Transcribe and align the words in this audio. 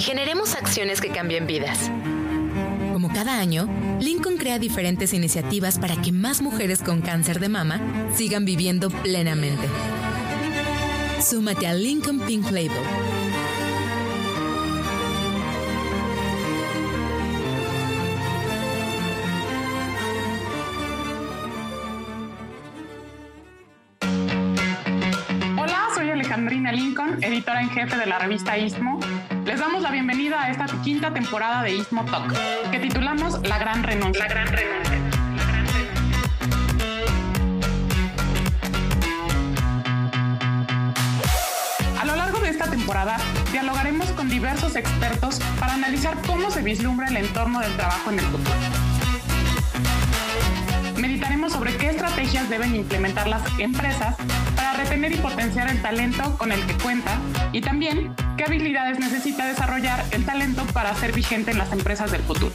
Generemos 0.00 0.54
acciones 0.54 0.98
que 0.98 1.10
cambien 1.10 1.46
vidas. 1.46 1.90
Como 2.94 3.12
cada 3.12 3.38
año, 3.38 3.68
Lincoln 4.00 4.38
crea 4.38 4.58
diferentes 4.58 5.12
iniciativas 5.12 5.78
para 5.78 5.94
que 6.00 6.10
más 6.10 6.40
mujeres 6.40 6.80
con 6.80 7.02
cáncer 7.02 7.38
de 7.38 7.50
mama 7.50 7.80
sigan 8.14 8.46
viviendo 8.46 8.88
plenamente. 8.88 9.68
Súmate 11.20 11.66
a 11.66 11.74
Lincoln 11.74 12.20
Pink 12.20 12.50
Label 12.50 12.72
editora 27.22 27.60
en 27.60 27.70
jefe 27.70 27.96
de 27.96 28.06
la 28.06 28.18
revista 28.18 28.56
Istmo, 28.58 28.98
les 29.50 29.58
damos 29.58 29.82
la 29.82 29.90
bienvenida 29.90 30.44
a 30.44 30.50
esta 30.52 30.66
quinta 30.84 31.12
temporada 31.12 31.64
de 31.64 31.74
Istmo 31.74 32.04
Talk, 32.04 32.32
que 32.70 32.78
titulamos 32.78 33.40
La 33.48 33.58
Gran 33.58 33.82
Renuncia. 33.82 34.22
La 34.22 34.28
Gran 34.32 34.46
Renuncia. 34.46 34.96
A 42.00 42.04
lo 42.04 42.14
largo 42.14 42.38
de 42.38 42.50
esta 42.50 42.70
temporada 42.70 43.16
dialogaremos 43.50 44.12
con 44.12 44.28
diversos 44.28 44.76
expertos 44.76 45.40
para 45.58 45.74
analizar 45.74 46.16
cómo 46.28 46.52
se 46.52 46.62
vislumbra 46.62 47.08
el 47.08 47.16
entorno 47.16 47.58
del 47.58 47.74
trabajo 47.76 48.12
en 48.12 48.20
el 48.20 48.26
futuro. 48.26 48.54
Meditaremos 51.00 51.54
sobre 51.54 51.74
qué 51.78 51.88
estrategias 51.88 52.50
deben 52.50 52.76
implementar 52.76 53.26
las 53.26 53.42
empresas 53.58 54.16
para 54.54 54.74
retener 54.74 55.12
y 55.12 55.16
potenciar 55.16 55.70
el 55.70 55.80
talento 55.80 56.36
con 56.36 56.52
el 56.52 56.60
que 56.66 56.74
cuenta 56.74 57.18
y 57.52 57.62
también 57.62 58.14
qué 58.36 58.44
habilidades 58.44 58.98
necesita 58.98 59.46
desarrollar 59.46 60.04
el 60.10 60.26
talento 60.26 60.62
para 60.74 60.94
ser 60.94 61.12
vigente 61.12 61.52
en 61.52 61.58
las 61.58 61.72
empresas 61.72 62.10
del 62.12 62.20
futuro. 62.20 62.52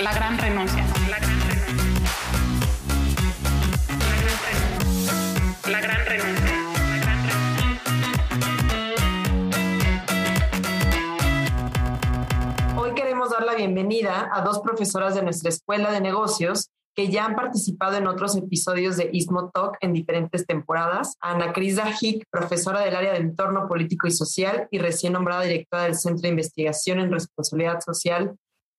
La 0.00 0.12
gran 0.12 0.36
renuncia. 0.36 0.84
La 1.08 1.20
gran 1.20 1.40
renuncia. 1.48 1.78
La 5.70 5.80
gran 5.80 6.06
renuncia. 6.06 6.64
Hoy 12.76 12.94
queremos 12.94 13.30
dar 13.30 13.44
la 13.44 13.54
bienvenida 13.54 14.28
a 14.32 14.40
dos 14.40 14.58
profesoras 14.58 15.14
de 15.14 15.22
nuestra 15.22 15.50
escuela 15.50 15.92
de 15.92 16.00
negocios 16.00 16.70
que 16.98 17.06
ya 17.06 17.26
han 17.26 17.36
participado 17.36 17.96
en 17.96 18.08
otros 18.08 18.36
episodios 18.36 18.96
de 18.96 19.08
Ismo 19.12 19.50
Talk 19.50 19.76
en 19.82 19.92
diferentes 19.92 20.44
temporadas. 20.44 21.14
Ana 21.20 21.52
Cris 21.52 21.78
Hick, 22.00 22.24
profesora 22.28 22.80
del 22.80 22.96
área 22.96 23.12
de 23.12 23.20
entorno 23.20 23.68
político 23.68 24.08
y 24.08 24.10
social 24.10 24.66
y 24.72 24.80
recién 24.80 25.12
nombrada 25.12 25.42
directora 25.42 25.84
del 25.84 25.94
Centro 25.94 26.22
de 26.22 26.30
Investigación 26.30 26.98
en 26.98 27.12
Responsabilidad 27.12 27.78
Social 27.82 28.34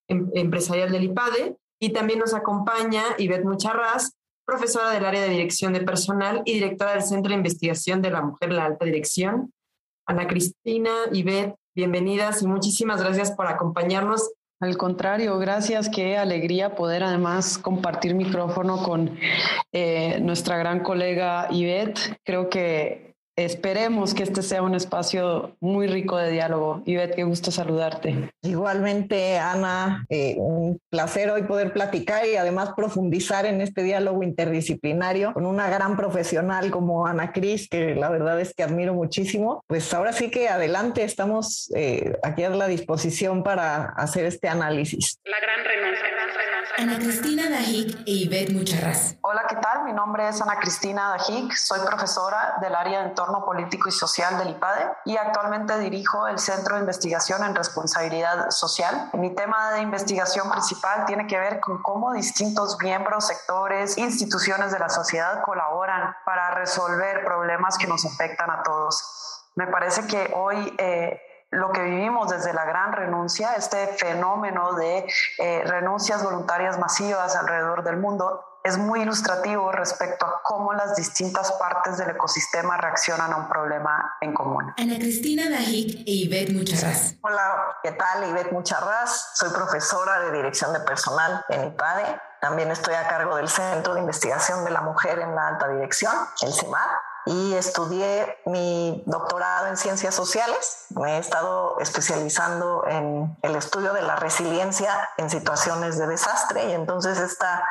em, 0.09 0.29
Empresarial 0.33 0.91
del 0.91 1.05
IPADE. 1.05 1.55
Y 1.79 1.93
también 1.93 2.19
nos 2.19 2.33
acompaña 2.33 3.03
Ivette 3.17 3.45
Mucharraz, 3.45 4.11
profesora 4.45 4.91
del 4.91 5.05
área 5.05 5.21
de 5.21 5.29
dirección 5.29 5.71
de 5.71 5.79
personal 5.79 6.41
y 6.43 6.55
directora 6.55 6.95
del 6.95 7.03
Centro 7.03 7.29
de 7.29 7.37
Investigación 7.37 8.01
de 8.01 8.11
la 8.11 8.21
Mujer 8.21 8.49
en 8.49 8.57
la 8.57 8.65
Alta 8.65 8.83
Dirección. 8.83 9.53
Ana 10.05 10.27
Cristina, 10.27 10.91
Ivette, 11.13 11.55
bienvenidas 11.73 12.41
y 12.41 12.47
muchísimas 12.47 13.01
gracias 13.01 13.31
por 13.31 13.47
acompañarnos 13.47 14.29
al 14.59 14.77
contrario, 14.77 15.37
gracias. 15.39 15.89
Qué 15.89 16.17
alegría 16.17 16.75
poder 16.75 17.03
además 17.03 17.57
compartir 17.57 18.13
micrófono 18.13 18.83
con 18.83 19.17
eh, 19.71 20.19
nuestra 20.21 20.57
gran 20.57 20.81
colega 20.81 21.47
Ivette. 21.49 22.19
Creo 22.23 22.49
que 22.49 23.08
Esperemos 23.39 24.13
que 24.13 24.23
este 24.23 24.41
sea 24.41 24.61
un 24.61 24.75
espacio 24.75 25.55
muy 25.61 25.87
rico 25.87 26.17
de 26.17 26.29
diálogo. 26.29 26.83
Ivette, 26.85 27.15
qué 27.15 27.23
gusto 27.23 27.51
saludarte. 27.51 28.33
Igualmente, 28.41 29.37
Ana, 29.37 30.05
eh, 30.09 30.35
un 30.37 30.77
placer 30.89 31.31
hoy 31.31 31.43
poder 31.43 31.71
platicar 31.71 32.25
y 32.25 32.35
además 32.35 32.73
profundizar 32.75 33.45
en 33.45 33.61
este 33.61 33.81
diálogo 33.81 34.23
interdisciplinario 34.23 35.33
con 35.33 35.45
una 35.45 35.69
gran 35.69 35.95
profesional 35.95 36.69
como 36.69 37.07
Ana 37.07 37.31
Cris, 37.31 37.69
que 37.69 37.95
la 37.95 38.09
verdad 38.09 38.41
es 38.41 38.53
que 38.53 38.63
admiro 38.63 38.93
muchísimo. 38.93 39.63
Pues 39.67 39.93
ahora 39.93 40.11
sí 40.11 40.29
que 40.29 40.49
adelante, 40.49 41.05
estamos 41.05 41.71
eh, 41.77 42.17
aquí 42.23 42.43
a 42.43 42.49
la 42.49 42.67
disposición 42.67 43.43
para 43.43 43.85
hacer 43.95 44.25
este 44.25 44.49
análisis. 44.49 45.17
La 45.23 45.39
gran 45.39 45.63
renuncia. 45.63 46.09
Ana 46.79 46.97
Cristina 46.97 47.49
Dajic 47.49 48.07
e 48.07 48.11
Ivette 48.23 48.53
Mucharraz. 48.53 49.17
Hola, 49.19 49.43
¿qué 49.49 49.57
tal? 49.57 49.83
Mi 49.83 49.91
nombre 49.91 50.29
es 50.29 50.41
Ana 50.41 50.57
Cristina 50.61 51.09
Dajic, 51.09 51.51
soy 51.51 51.79
profesora 51.85 52.53
del 52.61 52.73
área 52.73 53.01
de 53.01 53.09
entorno 53.09 53.28
político 53.45 53.89
y 53.89 53.91
social 53.91 54.37
del 54.37 54.49
IPADE 54.49 54.91
y 55.05 55.17
actualmente 55.17 55.77
dirijo 55.79 56.27
el 56.27 56.39
Centro 56.39 56.75
de 56.75 56.81
Investigación 56.81 57.43
en 57.43 57.55
Responsabilidad 57.55 58.49
Social. 58.49 59.09
Mi 59.13 59.33
tema 59.33 59.71
de 59.73 59.81
investigación 59.81 60.49
principal 60.49 61.05
tiene 61.05 61.27
que 61.27 61.39
ver 61.39 61.59
con 61.59 61.81
cómo 61.81 62.11
distintos 62.13 62.77
miembros, 62.81 63.27
sectores, 63.27 63.97
instituciones 63.97 64.71
de 64.71 64.79
la 64.79 64.89
sociedad 64.89 65.41
colaboran 65.43 66.15
para 66.25 66.51
resolver 66.51 67.23
problemas 67.23 67.77
que 67.77 67.87
nos 67.87 68.05
afectan 68.05 68.49
a 68.49 68.63
todos. 68.63 69.45
Me 69.55 69.67
parece 69.67 70.07
que 70.07 70.31
hoy 70.35 70.73
eh, 70.77 71.21
lo 71.51 71.71
que 71.71 71.81
vivimos 71.81 72.29
desde 72.29 72.53
la 72.53 72.65
gran 72.65 72.93
renuncia, 72.93 73.53
este 73.55 73.87
fenómeno 73.87 74.73
de 74.73 75.07
eh, 75.39 75.63
renuncias 75.65 76.23
voluntarias 76.23 76.77
masivas 76.77 77.35
alrededor 77.35 77.83
del 77.83 77.97
mundo, 77.97 78.48
es 78.69 78.77
muy 78.77 79.01
ilustrativo 79.01 79.71
respecto 79.71 80.27
a 80.27 80.41
cómo 80.43 80.73
las 80.73 80.95
distintas 80.95 81.51
partes 81.53 81.97
del 81.97 82.11
ecosistema 82.11 82.77
reaccionan 82.77 83.33
a 83.33 83.37
un 83.37 83.49
problema 83.49 84.15
en 84.21 84.33
común. 84.33 84.73
Ana 84.77 84.95
Cristina 84.97 85.49
Dajic 85.49 86.07
e 86.07 86.11
Ivette 86.11 86.53
Mucharraz. 86.53 87.15
Hola, 87.21 87.77
¿qué 87.81 87.91
tal? 87.93 88.29
Ivette 88.29 88.51
Mucharraz, 88.51 89.31
soy 89.33 89.49
profesora 89.49 90.19
de 90.19 90.31
Dirección 90.31 90.71
de 90.71 90.81
Personal 90.81 91.43
en 91.49 91.69
IPADE. 91.69 92.21
También 92.41 92.69
estoy 92.69 92.93
a 92.93 93.07
cargo 93.07 93.35
del 93.37 93.49
Centro 93.49 93.95
de 93.95 94.01
Investigación 94.01 94.63
de 94.63 94.71
la 94.71 94.81
Mujer 94.81 95.17
en 95.17 95.33
la 95.33 95.47
Alta 95.47 95.67
Dirección, 95.67 96.13
el 96.41 96.53
CIMAD 96.53 96.89
y 97.25 97.53
estudié 97.53 98.37
mi 98.45 99.03
doctorado 99.05 99.67
en 99.67 99.77
ciencias 99.77 100.15
sociales. 100.15 100.85
Me 100.89 101.17
he 101.17 101.19
estado 101.19 101.79
especializando 101.79 102.85
en 102.87 103.37
el 103.41 103.55
estudio 103.55 103.93
de 103.93 104.01
la 104.01 104.15
resiliencia 104.15 105.09
en 105.17 105.29
situaciones 105.29 105.97
de 105.97 106.07
desastre 106.07 106.69
y 106.69 106.71
entonces 106.71 107.19
esta, 107.19 107.63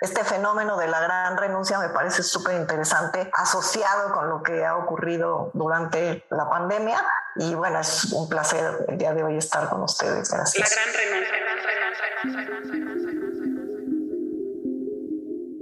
este 0.00 0.24
fenómeno 0.24 0.76
de 0.76 0.88
la 0.88 1.00
gran 1.00 1.36
renuncia 1.36 1.78
me 1.78 1.88
parece 1.88 2.22
súper 2.22 2.56
interesante 2.56 3.30
asociado 3.32 4.12
con 4.12 4.28
lo 4.28 4.42
que 4.42 4.64
ha 4.64 4.76
ocurrido 4.76 5.50
durante 5.54 6.24
la 6.30 6.48
pandemia 6.50 7.02
y 7.36 7.54
bueno, 7.54 7.80
es 7.80 8.12
un 8.12 8.28
placer 8.28 8.86
el 8.88 8.98
día 8.98 9.14
de 9.14 9.22
hoy 9.22 9.36
estar 9.36 9.68
con 9.68 9.82
ustedes. 9.82 10.30
Gracias. 10.30 10.70
La 10.70 10.82
gran 10.82 10.94
renuncia. 10.94 11.36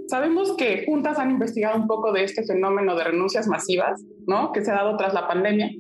Sabemos 0.09 0.55
que 0.57 0.85
juntas 0.87 1.19
han 1.19 1.31
investigado 1.31 1.77
un 1.77 1.87
poco 1.87 2.13
de 2.13 2.25
este 2.25 2.45
fenómeno 2.45 2.95
de 2.95 3.05
renuncias 3.05 3.49
masivas, 3.49 4.01
¿no? 4.27 4.53
Que 4.53 4.65
se 4.65 4.71
ha 4.71 4.75
dado 4.75 4.97
tras 4.97 5.15
la 5.15 5.27
pandemia 5.27 5.71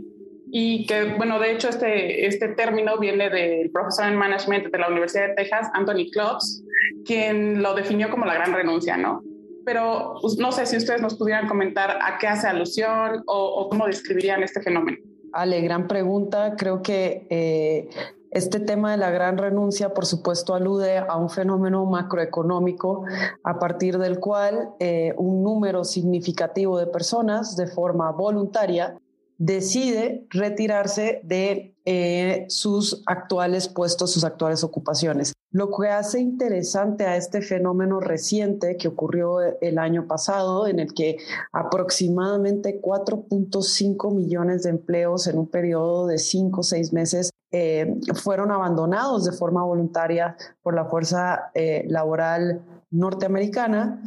y 0.56 0.86
que, 0.86 1.16
bueno, 1.16 1.40
de 1.40 1.50
hecho 1.50 1.68
este, 1.68 2.26
este 2.28 2.46
término 2.46 2.96
viene 2.96 3.28
del 3.28 3.72
profesor 3.72 4.06
en 4.06 4.14
management 4.14 4.70
de 4.70 4.78
la 4.78 4.86
Universidad 4.86 5.26
de 5.30 5.34
Texas, 5.34 5.68
Anthony 5.74 6.08
Klotz, 6.12 6.62
quien 7.04 7.60
lo 7.60 7.74
definió 7.74 8.08
como 8.08 8.24
la 8.24 8.34
gran 8.34 8.52
renuncia, 8.52 8.96
¿no? 8.96 9.20
Pero 9.64 10.14
no 10.38 10.52
sé 10.52 10.66
si 10.66 10.76
ustedes 10.76 11.02
nos 11.02 11.16
pudieran 11.16 11.48
comentar 11.48 11.98
a 12.00 12.18
qué 12.20 12.28
hace 12.28 12.46
alusión 12.46 13.24
o, 13.26 13.36
o 13.36 13.68
cómo 13.68 13.88
describirían 13.88 14.44
este 14.44 14.62
fenómeno. 14.62 14.96
Ale, 15.32 15.60
gran 15.60 15.88
pregunta. 15.88 16.54
Creo 16.56 16.82
que 16.82 17.26
eh, 17.30 17.88
este 18.30 18.60
tema 18.60 18.92
de 18.92 18.98
la 18.98 19.10
gran 19.10 19.38
renuncia, 19.38 19.92
por 19.92 20.06
supuesto, 20.06 20.54
alude 20.54 20.98
a 20.98 21.16
un 21.16 21.30
fenómeno 21.30 21.84
macroeconómico 21.84 23.04
a 23.42 23.58
partir 23.58 23.98
del 23.98 24.20
cual 24.20 24.68
eh, 24.78 25.14
un 25.16 25.42
número 25.42 25.82
significativo 25.82 26.78
de 26.78 26.86
personas 26.86 27.56
de 27.56 27.66
forma 27.66 28.12
voluntaria 28.12 28.96
decide 29.38 30.26
retirarse 30.30 31.20
de 31.24 31.74
eh, 31.84 32.46
sus 32.48 33.02
actuales 33.06 33.68
puestos, 33.68 34.12
sus 34.12 34.24
actuales 34.24 34.64
ocupaciones. 34.64 35.34
Lo 35.50 35.70
que 35.70 35.88
hace 35.88 36.20
interesante 36.20 37.04
a 37.04 37.16
este 37.16 37.42
fenómeno 37.42 38.00
reciente 38.00 38.76
que 38.76 38.88
ocurrió 38.88 39.40
el 39.60 39.78
año 39.78 40.06
pasado, 40.06 40.66
en 40.66 40.80
el 40.80 40.94
que 40.94 41.18
aproximadamente 41.52 42.80
4.5 42.80 44.14
millones 44.14 44.64
de 44.64 44.70
empleos 44.70 45.26
en 45.26 45.38
un 45.38 45.46
periodo 45.46 46.06
de 46.06 46.18
5 46.18 46.60
o 46.60 46.62
6 46.64 46.92
meses 46.92 47.30
eh, 47.52 48.00
fueron 48.14 48.50
abandonados 48.50 49.24
de 49.24 49.30
forma 49.30 49.62
voluntaria 49.62 50.36
por 50.60 50.74
la 50.74 50.86
fuerza 50.86 51.52
eh, 51.54 51.84
laboral 51.86 52.64
norteamericana, 52.90 54.02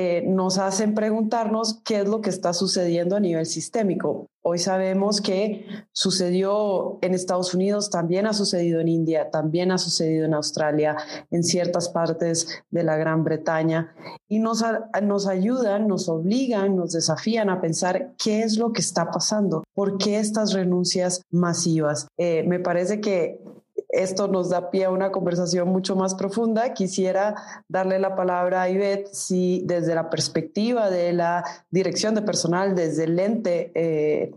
eh, 0.00 0.22
nos 0.24 0.58
hacen 0.58 0.94
preguntarnos 0.94 1.80
qué 1.84 2.02
es 2.02 2.08
lo 2.08 2.20
que 2.20 2.30
está 2.30 2.52
sucediendo 2.52 3.16
a 3.16 3.20
nivel 3.20 3.46
sistémico. 3.46 4.28
Hoy 4.42 4.60
sabemos 4.60 5.20
que 5.20 5.66
sucedió 5.90 6.98
en 7.02 7.14
Estados 7.14 7.52
Unidos, 7.52 7.90
también 7.90 8.24
ha 8.28 8.32
sucedido 8.32 8.78
en 8.78 8.86
India, 8.86 9.28
también 9.30 9.72
ha 9.72 9.78
sucedido 9.78 10.24
en 10.24 10.34
Australia, 10.34 10.96
en 11.32 11.42
ciertas 11.42 11.88
partes 11.88 12.62
de 12.70 12.84
la 12.84 12.96
Gran 12.96 13.24
Bretaña, 13.24 13.92
y 14.28 14.38
nos, 14.38 14.64
nos 15.02 15.26
ayudan, 15.26 15.88
nos 15.88 16.08
obligan, 16.08 16.76
nos 16.76 16.92
desafían 16.92 17.50
a 17.50 17.60
pensar 17.60 18.12
qué 18.22 18.42
es 18.42 18.56
lo 18.56 18.72
que 18.72 18.82
está 18.82 19.10
pasando, 19.10 19.64
por 19.74 19.98
qué 19.98 20.20
estas 20.20 20.52
renuncias 20.52 21.22
masivas. 21.32 22.06
Eh, 22.16 22.44
me 22.46 22.60
parece 22.60 23.00
que 23.00 23.40
esto 23.88 24.28
nos 24.28 24.50
da 24.50 24.70
pie 24.70 24.84
a 24.84 24.90
una 24.90 25.10
conversación 25.10 25.68
mucho 25.68 25.96
más 25.96 26.14
profunda. 26.14 26.74
Quisiera 26.74 27.34
darle 27.68 27.98
la 27.98 28.14
palabra 28.14 28.62
a 28.62 28.70
Ivette 28.70 29.08
si 29.12 29.62
desde 29.64 29.94
la 29.94 30.10
perspectiva 30.10 30.90
de 30.90 31.12
la 31.12 31.44
dirección 31.70 32.14
de 32.14 32.22
personal, 32.22 32.74
desde 32.74 33.04
el 33.04 33.18
ente 33.18 33.72
eh, 33.74 34.34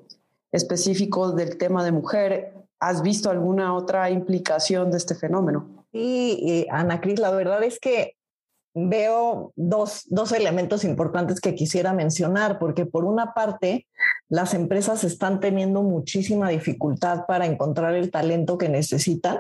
específico 0.52 1.32
del 1.32 1.58
tema 1.58 1.84
de 1.84 1.92
mujer, 1.92 2.54
¿has 2.80 3.02
visto 3.02 3.30
alguna 3.30 3.74
otra 3.76 4.10
implicación 4.10 4.90
de 4.92 4.98
este 4.98 5.16
fenómeno? 5.16 5.86
Sí, 5.92 6.66
Ana 6.70 7.02
Cris, 7.02 7.20
la 7.20 7.32
verdad 7.32 7.62
es 7.64 7.80
que 7.80 8.16
veo 8.74 9.54
dos, 9.56 10.04
dos 10.08 10.32
elementos 10.32 10.84
importantes 10.84 11.42
que 11.42 11.56
quisiera 11.56 11.94
mencionar, 11.94 12.60
porque 12.60 12.86
por 12.86 13.06
una 13.06 13.34
parte, 13.34 13.88
las 14.30 14.54
empresas 14.54 15.04
están 15.04 15.40
teniendo 15.40 15.84
muchísima 15.84 16.50
dificultad 16.50 17.26
para 17.28 17.46
encontrar 17.46 17.96
el 17.96 18.12
talento 18.12 18.58
que 18.58 18.70
necesitan. 18.70 19.40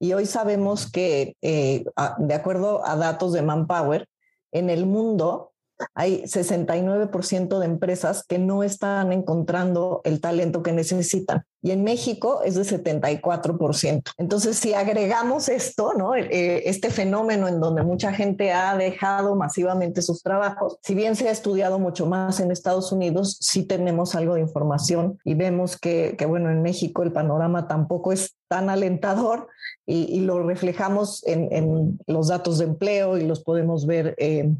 Y 0.00 0.12
hoy 0.12 0.26
sabemos 0.26 0.90
que, 0.90 1.36
eh, 1.42 1.84
de 2.18 2.34
acuerdo 2.34 2.86
a 2.86 2.96
datos 2.96 3.32
de 3.32 3.42
Manpower, 3.42 4.06
en 4.52 4.70
el 4.70 4.86
mundo 4.86 5.52
hay 5.94 6.22
69% 6.22 7.58
de 7.58 7.66
empresas 7.66 8.24
que 8.24 8.38
no 8.38 8.62
están 8.62 9.12
encontrando 9.12 10.00
el 10.04 10.20
talento 10.20 10.62
que 10.62 10.72
necesitan. 10.72 11.44
Y 11.60 11.72
en 11.72 11.82
México 11.82 12.42
es 12.44 12.54
de 12.54 12.62
74%. 12.62 14.12
Entonces, 14.16 14.56
si 14.56 14.74
agregamos 14.74 15.48
esto, 15.48 15.92
¿no? 15.94 16.14
Eh, 16.14 16.68
este 16.68 16.90
fenómeno 16.90 17.48
en 17.48 17.58
donde 17.58 17.82
mucha 17.82 18.12
gente 18.12 18.52
ha 18.52 18.76
dejado 18.76 19.34
masivamente 19.34 20.02
sus 20.02 20.22
trabajos, 20.22 20.78
si 20.82 20.94
bien 20.94 21.16
se 21.16 21.28
ha 21.28 21.32
estudiado 21.32 21.80
mucho 21.80 22.06
más 22.06 22.38
en 22.38 22.52
Estados 22.52 22.92
Unidos, 22.92 23.38
sí 23.40 23.64
tenemos 23.64 24.14
algo 24.14 24.34
de 24.34 24.40
información 24.40 25.18
y 25.24 25.34
vemos 25.34 25.76
que, 25.76 26.14
que 26.16 26.26
bueno, 26.26 26.50
en 26.50 26.62
México 26.62 27.02
el 27.02 27.12
panorama 27.12 27.66
tampoco 27.66 28.12
es 28.12 28.36
tan 28.48 28.70
alentador 28.70 29.48
y, 29.86 30.20
lo 30.20 30.42
reflejamos 30.42 31.24
en, 31.26 31.98
los 32.06 32.28
datos 32.28 32.58
de 32.58 32.66
empleo 32.66 33.16
y 33.16 33.26
los 33.26 33.42
podemos 33.42 33.86
ver 33.86 34.14
eh, 34.18 34.50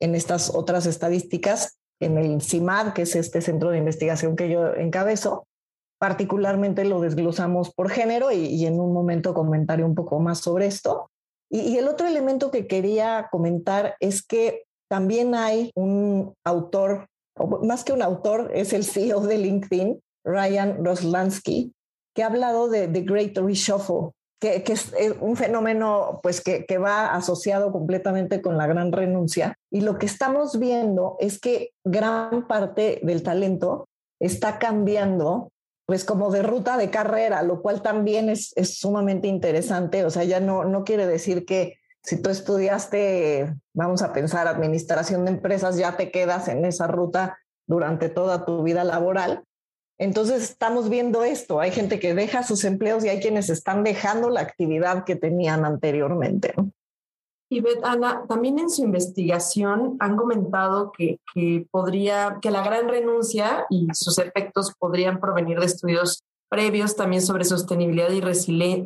en 0.00 0.14
estas 0.14 0.54
otras 0.54 0.86
estadísticas, 0.86 1.78
en 2.00 2.18
el 2.18 2.42
CIMAD, 2.42 2.92
que 2.92 3.02
es 3.02 3.14
este 3.14 3.40
centro 3.40 3.70
de 3.70 3.78
investigación 3.78 4.36
que 4.36 4.48
yo 4.48 4.74
encabezo, 4.74 5.46
particularmente 5.98 6.84
lo 6.84 7.00
desglosamos 7.00 7.72
por 7.72 7.88
género 7.88 8.32
y, 8.32 8.66
en 8.66 8.80
un 8.80 8.92
momento 8.92 9.34
comentaré 9.34 9.84
un 9.84 9.94
poco 9.94 10.18
más 10.18 10.40
sobre 10.40 10.66
esto. 10.66 11.10
Y, 11.48 11.76
el 11.76 11.86
otro 11.86 12.08
elemento 12.08 12.50
que 12.50 12.66
quería 12.66 13.28
comentar 13.30 13.94
es 14.00 14.26
que 14.26 14.64
también 14.90 15.34
hay 15.34 15.70
un 15.76 16.34
autor, 16.44 17.06
más 17.62 17.84
que 17.84 17.92
un 17.92 18.02
autor, 18.02 18.50
es 18.52 18.72
el 18.72 18.84
CEO 18.84 19.20
de 19.20 19.38
LinkedIn, 19.38 20.00
Ryan 20.24 20.84
Roslansky, 20.84 21.72
que 22.14 22.22
ha 22.22 22.26
hablado 22.26 22.68
de 22.68 22.88
The 22.88 23.02
Great 23.02 23.38
Reshuffle, 23.38 24.10
que, 24.42 24.72
es 24.72 24.92
un 25.20 25.36
fenómeno 25.36 26.18
pues 26.22 26.40
que, 26.40 26.66
que, 26.66 26.78
va 26.78 27.14
asociado 27.14 27.70
completamente 27.70 28.42
con 28.42 28.58
la 28.58 28.66
gran 28.66 28.90
renuncia. 28.90 29.56
Y 29.70 29.82
lo 29.82 29.98
que 29.98 30.06
estamos 30.06 30.58
viendo 30.58 31.16
es 31.20 31.38
que 31.38 31.70
gran 31.84 32.48
parte 32.48 32.98
del 33.04 33.22
talento 33.22 33.88
está 34.18 34.58
cambiando 34.58 35.50
pues 35.86 36.04
como 36.04 36.30
de 36.30 36.42
ruta 36.42 36.76
de 36.76 36.90
carrera, 36.90 37.42
lo 37.42 37.62
cual 37.62 37.82
también 37.82 38.28
es, 38.28 38.52
es 38.56 38.78
sumamente 38.78 39.28
interesante. 39.28 40.04
O 40.04 40.10
sea, 40.10 40.24
ya 40.24 40.40
no, 40.40 40.64
no 40.64 40.82
quiere 40.84 41.06
decir 41.06 41.44
que 41.44 41.76
si 42.02 42.20
tú 42.20 42.30
estudiaste, 42.30 43.54
vamos 43.74 44.02
a 44.02 44.12
pensar, 44.12 44.48
administración 44.48 45.24
de 45.24 45.32
empresas, 45.32 45.76
ya 45.76 45.96
te 45.96 46.10
quedas 46.10 46.48
en 46.48 46.64
esa 46.64 46.88
ruta 46.88 47.38
durante 47.66 48.08
toda 48.08 48.44
tu 48.44 48.62
vida 48.64 48.82
laboral, 48.82 49.44
entonces 50.02 50.42
estamos 50.42 50.88
viendo 50.88 51.22
esto, 51.22 51.60
hay 51.60 51.70
gente 51.70 52.00
que 52.00 52.12
deja 52.12 52.42
sus 52.42 52.64
empleos 52.64 53.04
y 53.04 53.08
hay 53.08 53.20
quienes 53.20 53.48
están 53.50 53.84
dejando 53.84 54.30
la 54.30 54.40
actividad 54.40 55.04
que 55.04 55.14
tenían 55.14 55.64
anteriormente. 55.64 56.54
Y 57.48 57.60
Beth, 57.60 57.84
Ana, 57.84 58.24
también 58.28 58.58
en 58.58 58.68
su 58.68 58.82
investigación 58.82 59.96
han 60.00 60.16
comentado 60.16 60.90
que, 60.90 61.20
que, 61.32 61.66
podría, 61.70 62.38
que 62.42 62.50
la 62.50 62.64
gran 62.64 62.88
renuncia 62.88 63.66
y 63.70 63.86
sus 63.92 64.18
efectos 64.18 64.74
podrían 64.76 65.20
provenir 65.20 65.60
de 65.60 65.66
estudios 65.66 66.24
previos 66.48 66.96
también 66.96 67.22
sobre 67.22 67.44
sostenibilidad 67.44 68.10
y 68.10 68.20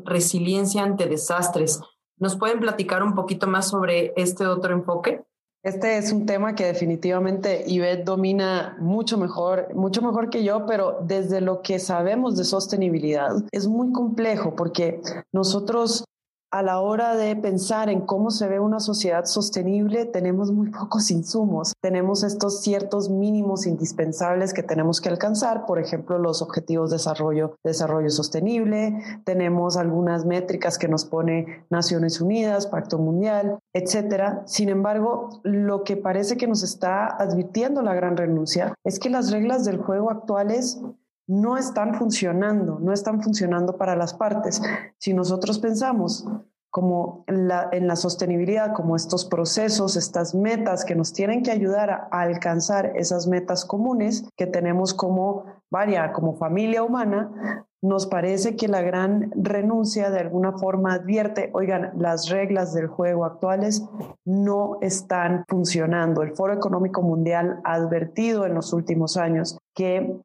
resiliencia 0.05 0.83
ante 0.83 1.07
desastres. 1.07 1.81
¿Nos 2.19 2.37
pueden 2.37 2.61
platicar 2.61 3.03
un 3.03 3.15
poquito 3.15 3.47
más 3.47 3.71
sobre 3.71 4.13
este 4.17 4.47
otro 4.47 4.75
enfoque? 4.75 5.25
Este 5.67 5.99
es 5.99 6.13
un 6.13 6.27
tema 6.27 6.55
que 6.55 6.65
definitivamente 6.65 7.65
Ivette 7.67 8.05
domina 8.05 8.77
mucho 8.79 9.19
mejor, 9.19 9.75
mucho 9.75 10.01
mejor 10.01 10.31
que 10.31 10.45
yo, 10.45 10.65
pero 10.65 11.01
desde 11.03 11.41
lo 11.41 11.61
que 11.61 11.81
sabemos 11.81 12.37
de 12.37 12.45
sostenibilidad 12.45 13.33
es 13.51 13.67
muy 13.67 13.91
complejo 13.91 14.55
porque 14.55 15.01
nosotros 15.33 16.05
a 16.51 16.63
la 16.63 16.81
hora 16.81 17.17
de 17.17 17.35
pensar 17.37 17.89
en 17.89 18.03
cómo 18.03 18.31
se 18.31 18.47
ve 18.49 18.61
una 18.61 18.81
sociedad 18.81 19.25
sostenible, 19.25 20.07
tenemos 20.07 20.53
muy 20.53 20.71
pocos 20.71 21.11
insumos. 21.11 21.73
Tenemos 21.83 22.23
estos 22.23 22.63
ciertos 22.63 23.11
mínimos 23.11 23.67
indispensables 23.67 24.55
que 24.55 24.63
tenemos 24.63 25.01
que 25.01 25.09
alcanzar, 25.09 25.67
por 25.67 25.79
ejemplo, 25.79 26.19
los 26.19 26.43
objetivos 26.43 26.91
de 26.91 26.97
desarrollo, 26.97 28.11
sostenible, 28.11 29.03
tenemos 29.25 29.77
algunas 29.77 30.25
métricas 30.25 30.79
que 30.79 30.89
nos 30.89 31.05
pone 31.05 31.65
Naciones 31.71 32.21
Unidas, 32.21 32.67
Pacto 32.67 32.99
Mundial, 32.99 33.59
etcétera. 33.75 34.43
Sin 34.47 34.69
embargo, 34.69 35.41
lo 35.43 35.85
que 35.85 35.97
parece 35.97 36.37
que 36.37 36.47
nos 36.47 36.63
está 36.63 37.07
advirtiendo 37.07 37.83
la 37.83 37.95
gran 37.95 38.17
renuncia 38.17 38.75
es 38.85 38.99
que 38.99 39.11
las 39.11 39.31
reglas 39.31 39.65
del 39.65 39.79
juego 39.79 40.11
actuales 40.11 40.81
no 41.27 41.57
están 41.57 41.95
funcionando, 41.95 42.79
no 42.81 42.93
están 42.93 43.23
funcionando 43.23 43.77
para 43.77 43.97
las 43.97 44.15
partes. 44.15 44.63
Si 44.99 45.13
nosotros 45.13 45.59
pensamos 45.59 46.27
como 46.71 47.25
en 47.27 47.49
la, 47.49 47.97
sostenibilidad, 47.97 48.75
como 48.75 48.97
estos 48.97 49.25
procesos, 49.25 49.97
estas 49.97 50.35
metas 50.35 50.85
que 50.85 50.95
nos 50.95 51.15
tienen 51.15 51.43
que 51.43 51.51
ayudar 51.51 51.89
a, 51.91 52.09
alcanzar 52.11 52.93
esas 52.97 53.27
metas 53.27 53.65
comunes 53.65 54.29
que 54.37 54.47
tenemos 54.47 54.93
como 54.93 55.47
varia, 55.71 56.13
como 56.13 56.37
familia 56.37 56.83
humana, 56.83 57.66
nos 57.83 58.07
parece 58.07 58.57
que 58.57 58.69
la 58.69 58.81
gran 58.81 59.31
renuncia 59.37 60.11
de 60.11 60.21
alguna 60.21 60.53
forma 60.53 60.95
advierte, 60.95 61.51
oigan, 61.53 61.93
las 61.99 62.29
reglas 62.29 62.73
del 62.75 62.87
juego 62.87 63.25
actuales 63.25 63.85
no 64.25 64.79
están 64.81 65.45
funcionando. 65.49 66.23
El 66.23 66.35
Foro 66.35 66.55
Económico 66.55 67.03
Mundial 67.03 67.61
ha 67.65 67.75
advertido 67.75 68.47
en 68.47 68.55
los 68.55 68.73
últimos 68.73 69.17
años 69.17 69.59
que 69.75 70.19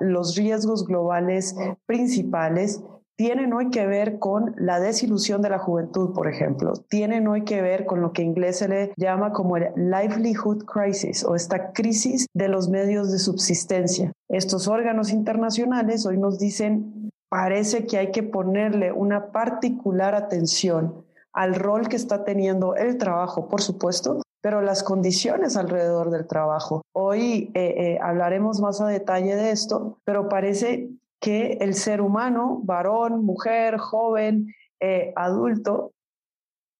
los 0.00 0.36
riesgos 0.36 0.86
globales 0.86 1.56
principales 1.86 2.82
tienen 3.22 3.52
hoy 3.52 3.70
que 3.70 3.86
ver 3.86 4.18
con 4.18 4.52
la 4.58 4.80
desilusión 4.80 5.42
de 5.42 5.50
la 5.50 5.60
juventud, 5.60 6.12
por 6.12 6.26
ejemplo, 6.26 6.72
tienen 6.88 7.28
hoy 7.28 7.44
que 7.44 7.62
ver 7.62 7.86
con 7.86 8.00
lo 8.02 8.12
que 8.12 8.22
en 8.22 8.30
inglés 8.30 8.58
se 8.58 8.66
le 8.66 8.92
llama 8.96 9.32
como 9.32 9.56
el 9.56 9.68
livelihood 9.76 10.64
crisis 10.64 11.24
o 11.24 11.36
esta 11.36 11.70
crisis 11.70 12.26
de 12.34 12.48
los 12.48 12.68
medios 12.68 13.12
de 13.12 13.20
subsistencia. 13.20 14.10
Estos 14.28 14.66
órganos 14.66 15.12
internacionales 15.12 16.04
hoy 16.04 16.18
nos 16.18 16.40
dicen, 16.40 17.12
parece 17.28 17.86
que 17.86 17.98
hay 17.98 18.10
que 18.10 18.24
ponerle 18.24 18.90
una 18.90 19.30
particular 19.30 20.16
atención 20.16 21.04
al 21.32 21.54
rol 21.54 21.86
que 21.86 21.94
está 21.94 22.24
teniendo 22.24 22.74
el 22.74 22.98
trabajo, 22.98 23.48
por 23.48 23.62
supuesto, 23.62 24.20
pero 24.40 24.62
las 24.62 24.82
condiciones 24.82 25.56
alrededor 25.56 26.10
del 26.10 26.26
trabajo. 26.26 26.82
Hoy 26.92 27.52
eh, 27.54 27.74
eh, 27.76 27.98
hablaremos 28.02 28.60
más 28.60 28.80
a 28.80 28.88
detalle 28.88 29.36
de 29.36 29.52
esto, 29.52 29.98
pero 30.04 30.28
parece 30.28 30.90
que 31.22 31.56
el 31.60 31.74
ser 31.74 32.00
humano, 32.00 32.60
varón, 32.64 33.24
mujer, 33.24 33.78
joven, 33.78 34.52
eh, 34.80 35.12
adulto, 35.14 35.92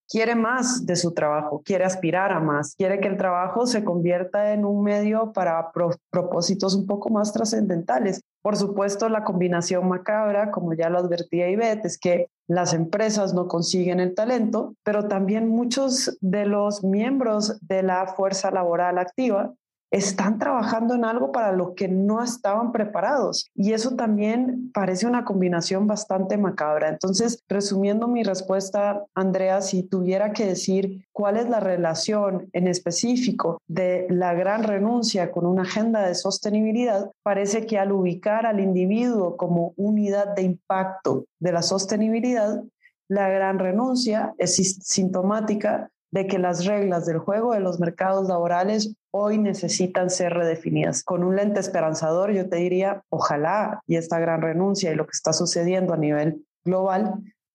quiere 0.08 0.34
más 0.34 0.84
de 0.84 0.96
su 0.96 1.14
trabajo, 1.14 1.62
quiere 1.64 1.84
aspirar 1.84 2.32
a 2.32 2.40
más, 2.40 2.74
quiere 2.74 3.00
que 3.00 3.06
el 3.06 3.16
trabajo 3.16 3.66
se 3.66 3.84
convierta 3.84 4.52
en 4.52 4.64
un 4.64 4.82
medio 4.82 5.32
para 5.32 5.70
propósitos 6.10 6.74
un 6.74 6.86
poco 6.86 7.08
más 7.08 7.32
trascendentales. 7.32 8.20
Por 8.42 8.56
supuesto, 8.56 9.08
la 9.08 9.22
combinación 9.22 9.88
macabra, 9.88 10.50
como 10.50 10.74
ya 10.74 10.90
lo 10.90 10.98
advertía 10.98 11.48
Ivette, 11.48 11.86
es 11.86 11.96
que 11.96 12.26
las 12.48 12.74
empresas 12.74 13.32
no 13.34 13.46
consiguen 13.46 14.00
el 14.00 14.14
talento, 14.14 14.74
pero 14.82 15.06
también 15.06 15.48
muchos 15.48 16.18
de 16.20 16.46
los 16.46 16.82
miembros 16.82 17.58
de 17.60 17.84
la 17.84 18.08
fuerza 18.08 18.50
laboral 18.50 18.98
activa 18.98 19.54
están 19.92 20.38
trabajando 20.38 20.94
en 20.94 21.04
algo 21.04 21.32
para 21.32 21.52
lo 21.52 21.74
que 21.74 21.86
no 21.86 22.22
estaban 22.22 22.72
preparados. 22.72 23.50
Y 23.54 23.74
eso 23.74 23.94
también 23.94 24.70
parece 24.72 25.06
una 25.06 25.24
combinación 25.24 25.86
bastante 25.86 26.38
macabra. 26.38 26.88
Entonces, 26.88 27.44
resumiendo 27.46 28.08
mi 28.08 28.22
respuesta, 28.22 29.04
Andrea, 29.14 29.60
si 29.60 29.82
tuviera 29.82 30.32
que 30.32 30.46
decir 30.46 31.04
cuál 31.12 31.36
es 31.36 31.48
la 31.48 31.60
relación 31.60 32.48
en 32.54 32.68
específico 32.68 33.60
de 33.68 34.06
la 34.08 34.32
gran 34.32 34.62
renuncia 34.62 35.30
con 35.30 35.44
una 35.44 35.62
agenda 35.62 36.00
de 36.00 36.14
sostenibilidad, 36.14 37.10
parece 37.22 37.66
que 37.66 37.78
al 37.78 37.92
ubicar 37.92 38.46
al 38.46 38.60
individuo 38.60 39.36
como 39.36 39.74
unidad 39.76 40.34
de 40.34 40.42
impacto 40.42 41.26
de 41.38 41.52
la 41.52 41.60
sostenibilidad, 41.60 42.62
la 43.08 43.28
gran 43.28 43.58
renuncia 43.58 44.32
es 44.38 44.56
sintomática 44.56 45.90
de 46.12 46.26
que 46.26 46.38
las 46.38 46.66
reglas 46.66 47.06
del 47.06 47.18
juego 47.18 47.54
de 47.54 47.60
los 47.60 47.80
mercados 47.80 48.28
laborales 48.28 48.94
hoy 49.10 49.38
necesitan 49.38 50.10
ser 50.10 50.34
redefinidas. 50.34 51.02
Con 51.02 51.24
un 51.24 51.36
lente 51.36 51.58
esperanzador, 51.58 52.32
yo 52.32 52.48
te 52.48 52.56
diría, 52.56 53.02
ojalá 53.08 53.82
y 53.86 53.96
esta 53.96 54.18
gran 54.20 54.42
renuncia 54.42 54.92
y 54.92 54.94
lo 54.94 55.06
que 55.06 55.12
está 55.14 55.32
sucediendo 55.32 55.94
a 55.94 55.96
nivel 55.96 56.44
global 56.64 57.14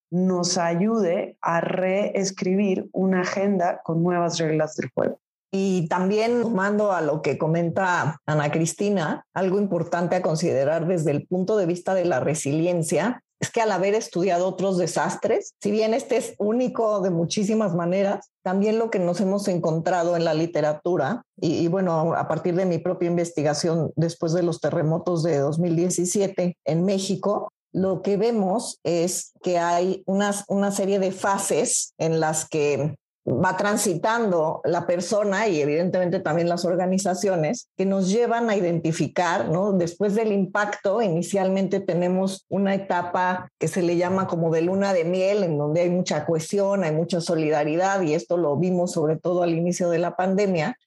nos 0.09 0.57
ayude 0.57 1.37
a 1.41 1.61
reescribir 1.61 2.89
una 2.93 3.21
agenda 3.21 3.81
con 3.83 4.03
nuevas 4.03 4.39
reglas 4.39 4.75
del 4.75 4.89
juego. 4.89 5.19
Y 5.51 5.87
también, 5.87 6.53
mando 6.53 6.91
a 6.91 7.01
lo 7.01 7.21
que 7.21 7.37
comenta 7.37 8.19
Ana 8.25 8.51
Cristina, 8.51 9.25
algo 9.33 9.59
importante 9.59 10.15
a 10.15 10.21
considerar 10.21 10.87
desde 10.87 11.11
el 11.11 11.25
punto 11.25 11.57
de 11.57 11.65
vista 11.65 11.93
de 11.93 12.05
la 12.05 12.19
resiliencia 12.19 13.23
es 13.39 13.51
que 13.51 13.61
al 13.61 13.71
haber 13.71 13.93
estudiado 13.93 14.47
otros 14.47 14.77
desastres, 14.77 15.53
si 15.61 15.71
bien 15.71 15.93
este 15.93 16.17
es 16.17 16.33
único 16.39 17.01
de 17.01 17.09
muchísimas 17.09 17.75
maneras, 17.75 18.31
también 18.43 18.79
lo 18.79 18.89
que 18.89 18.99
nos 18.99 19.21
hemos 19.21 19.47
encontrado 19.47 20.15
en 20.15 20.25
la 20.25 20.33
literatura, 20.33 21.23
y, 21.39 21.67
bueno, 21.67 22.13
a 22.15 22.27
partir 22.27 22.55
de 22.55 22.65
mi 22.65 22.79
propia 22.79 23.09
investigación 23.09 23.91
después 23.95 24.33
de 24.33 24.43
los 24.43 24.59
terremotos 24.59 25.21
de 25.23 25.37
2017 25.37 26.57
en 26.65 26.85
México, 26.85 27.51
lo 27.73 28.01
que 28.01 28.17
vemos 28.17 28.79
es 28.83 29.33
que 29.43 29.59
hay 29.59 30.03
una 30.05 30.71
serie 30.71 30.99
de 30.99 31.11
fases 31.11 31.93
en 31.99 32.19
las 32.19 32.47
que 32.47 32.95
va 33.27 33.57
transitando 33.57 34.61
la 34.63 34.87
persona 34.87 35.47
y 35.47 35.59
evidentemente 35.59 36.21
también 36.21 36.47
las 36.47 36.63
organizaciones 36.63 37.69
que 37.75 37.85
nos 37.85 38.09
llevan 38.09 38.49
a 38.49 38.55
identificar, 38.55 39.49
¿no? 39.49 39.73
Después 39.73 40.15
del 40.15 40.31
impacto, 40.31 41.01
inicialmente 41.01 41.81
tenemos 41.81 42.45
una 42.47 42.73
etapa 42.73 43.51
que 43.59 43.67
se 43.67 43.81
le 43.81 43.97
llama 43.97 44.27
como 44.27 44.49
de 44.49 44.61
luna 44.61 44.93
de 44.93 45.03
miel, 45.03 45.43
en 45.43 45.57
donde 45.57 45.81
hay 45.81 45.89
mucha 45.89 46.25
cohesión, 46.25 46.85
hay 46.85 46.93
mucha 46.93 47.19
solidaridad 47.19 48.01
y 48.01 48.13
esto 48.13 48.37
lo 48.37 48.55
vimos 48.55 48.93
sobre 48.93 49.17
todo 49.17 49.43
al 49.43 49.53
inicio 49.53 49.89
de 49.89 49.99
la 49.99 50.15
pandemia, 50.15 50.77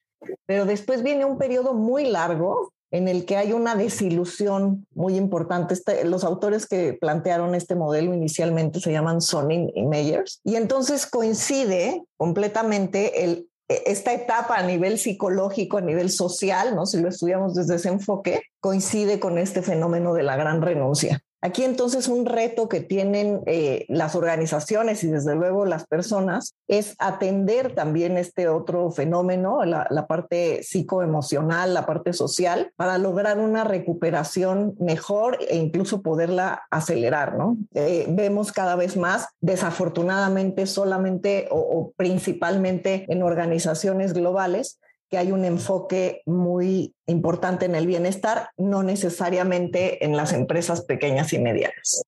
pero 0.47 0.65
después 0.65 1.03
viene 1.03 1.25
un 1.25 1.37
periodo 1.37 1.75
muy 1.75 2.05
largo 2.09 2.73
en 2.91 3.07
el 3.07 3.25
que 3.25 3.37
hay 3.37 3.53
una 3.53 3.75
desilusión 3.75 4.85
muy 4.93 5.15
importante. 5.15 5.73
Este, 5.73 6.03
los 6.03 6.23
autores 6.23 6.67
que 6.67 6.93
plantearon 6.93 7.55
este 7.55 7.75
modelo 7.75 8.13
inicialmente 8.13 8.81
se 8.81 8.91
llaman 8.91 9.21
Sonin 9.21 9.71
y 9.73 9.85
Meyers. 9.85 10.41
Y 10.43 10.55
entonces 10.55 11.05
coincide 11.05 12.03
completamente 12.17 13.23
e, 13.23 13.45
esta 13.85 14.13
etapa 14.13 14.57
a 14.57 14.63
nivel 14.63 14.99
psicológico, 14.99 15.77
a 15.77 15.81
nivel 15.81 16.09
social, 16.09 16.75
¿no? 16.75 16.85
si 16.85 16.99
lo 16.99 17.07
estudiamos 17.07 17.55
desde 17.55 17.75
ese 17.75 17.87
enfoque, 17.87 18.41
coincide 18.59 19.19
con 19.19 19.37
este 19.37 19.61
fenómeno 19.61 20.13
de 20.13 20.23
la 20.23 20.35
gran 20.35 20.61
renuncia. 20.61 21.23
Aquí 21.43 21.63
entonces 21.63 22.07
un 22.07 22.27
reto 22.27 22.69
que 22.69 22.81
tienen 22.81 23.41
eh, 23.47 23.85
las 23.87 24.15
organizaciones 24.15 25.03
y 25.03 25.07
desde 25.07 25.35
luego 25.35 25.65
las 25.65 25.87
personas 25.87 26.53
es 26.67 26.95
atender 26.99 27.73
también 27.73 28.15
este 28.17 28.47
otro 28.47 28.91
fenómeno, 28.91 29.65
la, 29.65 30.07
parte 30.07 30.61
psicoemocional, 30.61 31.73
la 31.73 31.87
parte 31.87 32.13
social, 32.13 32.71
para 32.75 32.99
lograr 32.99 33.39
una 33.39 33.63
recuperación 33.63 34.75
mejor 34.79 35.39
e 35.49 35.57
incluso 35.57 36.03
poderla 36.03 36.63
acelerar, 36.69 37.35
¿no? 37.35 37.57
Eh, 37.73 38.05
vemos 38.09 38.51
cada 38.51 38.75
vez 38.75 38.95
más, 38.95 39.27
desafortunadamente, 39.39 40.67
solamente 40.67 41.47
o 41.49 41.91
principalmente 41.97 43.05
en 43.07 43.23
organizaciones 43.23 44.13
globales, 44.13 44.79
que 45.11 45.17
hay 45.17 45.33
un 45.33 45.43
enfoque 45.43 46.21
muy 46.25 46.95
importante 47.05 47.65
en 47.65 47.75
el 47.75 47.85
bienestar, 47.85 48.49
no 48.57 48.81
necesariamente 48.81 50.05
en 50.05 50.15
las 50.15 50.31
empresas 50.31 50.85
pequeñas 50.85 51.33
y 51.33 51.39
medianas. 51.39 52.03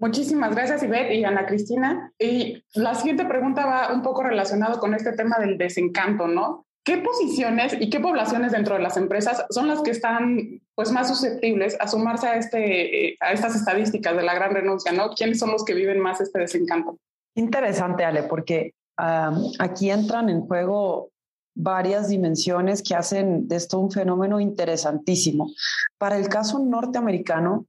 Muchísimas 0.00 0.52
gracias, 0.52 0.82
Ivette 0.82 1.14
y 1.14 1.24
Ana 1.24 1.46
Cristina. 1.46 2.12
Y 2.18 2.64
la 2.74 2.96
siguiente 2.96 3.24
pregunta 3.24 3.64
va 3.64 3.94
un 3.94 4.02
poco 4.02 4.24
relacionado 4.24 4.80
con 4.80 4.94
este 4.94 5.12
tema 5.12 5.38
del 5.38 5.56
desencanto, 5.56 6.26
¿no? 6.26 6.66
¿Qué 6.84 6.98
posiciones 6.98 7.76
y 7.80 7.88
qué 7.88 8.00
poblaciones 8.00 8.52
dentro 8.52 8.74
de 8.74 8.82
las 8.82 8.96
empresas 8.96 9.46
son 9.48 9.68
las 9.68 9.80
que 9.80 9.92
están 9.92 10.60
pues, 10.74 10.90
más 10.90 11.08
susceptibles 11.08 11.76
a 11.80 11.86
sumarse 11.86 12.26
a, 12.26 12.36
este, 12.36 13.16
a 13.20 13.32
estas 13.32 13.54
estadísticas 13.54 14.14
de 14.16 14.22
la 14.22 14.34
gran 14.34 14.52
renuncia, 14.52 14.92
¿no? 14.92 15.10
¿Quiénes 15.10 15.38
son 15.38 15.52
los 15.52 15.64
que 15.64 15.72
viven 15.72 16.00
más 16.00 16.20
este 16.20 16.40
desencanto? 16.40 16.98
Interesante, 17.36 18.04
Ale, 18.04 18.24
porque 18.24 18.74
aquí 18.96 19.90
entran 19.90 20.28
en 20.28 20.42
juego 20.42 21.10
varias 21.54 22.08
dimensiones 22.08 22.82
que 22.82 22.94
hacen 22.94 23.46
de 23.48 23.56
esto 23.56 23.78
un 23.78 23.90
fenómeno 23.90 24.40
interesantísimo. 24.40 25.50
Para 25.98 26.16
el 26.18 26.28
caso 26.28 26.58
norteamericano, 26.58 27.66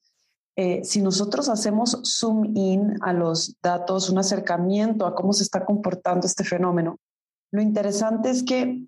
eh, 0.56 0.84
si 0.84 1.02
nosotros 1.02 1.50
hacemos 1.50 2.00
zoom 2.04 2.56
in 2.56 2.98
a 3.02 3.14
los 3.14 3.58
datos, 3.62 4.10
un 4.10 4.20
acercamiento 4.20 5.06
a 5.06 5.14
cómo 5.14 5.34
se 5.34 5.44
está 5.44 5.66
comportando 5.66 6.26
este 6.26 6.44
fenómeno, 6.44 6.98
lo 7.52 7.62
interesante 7.62 8.30
es 8.30 8.44
que 8.44 8.84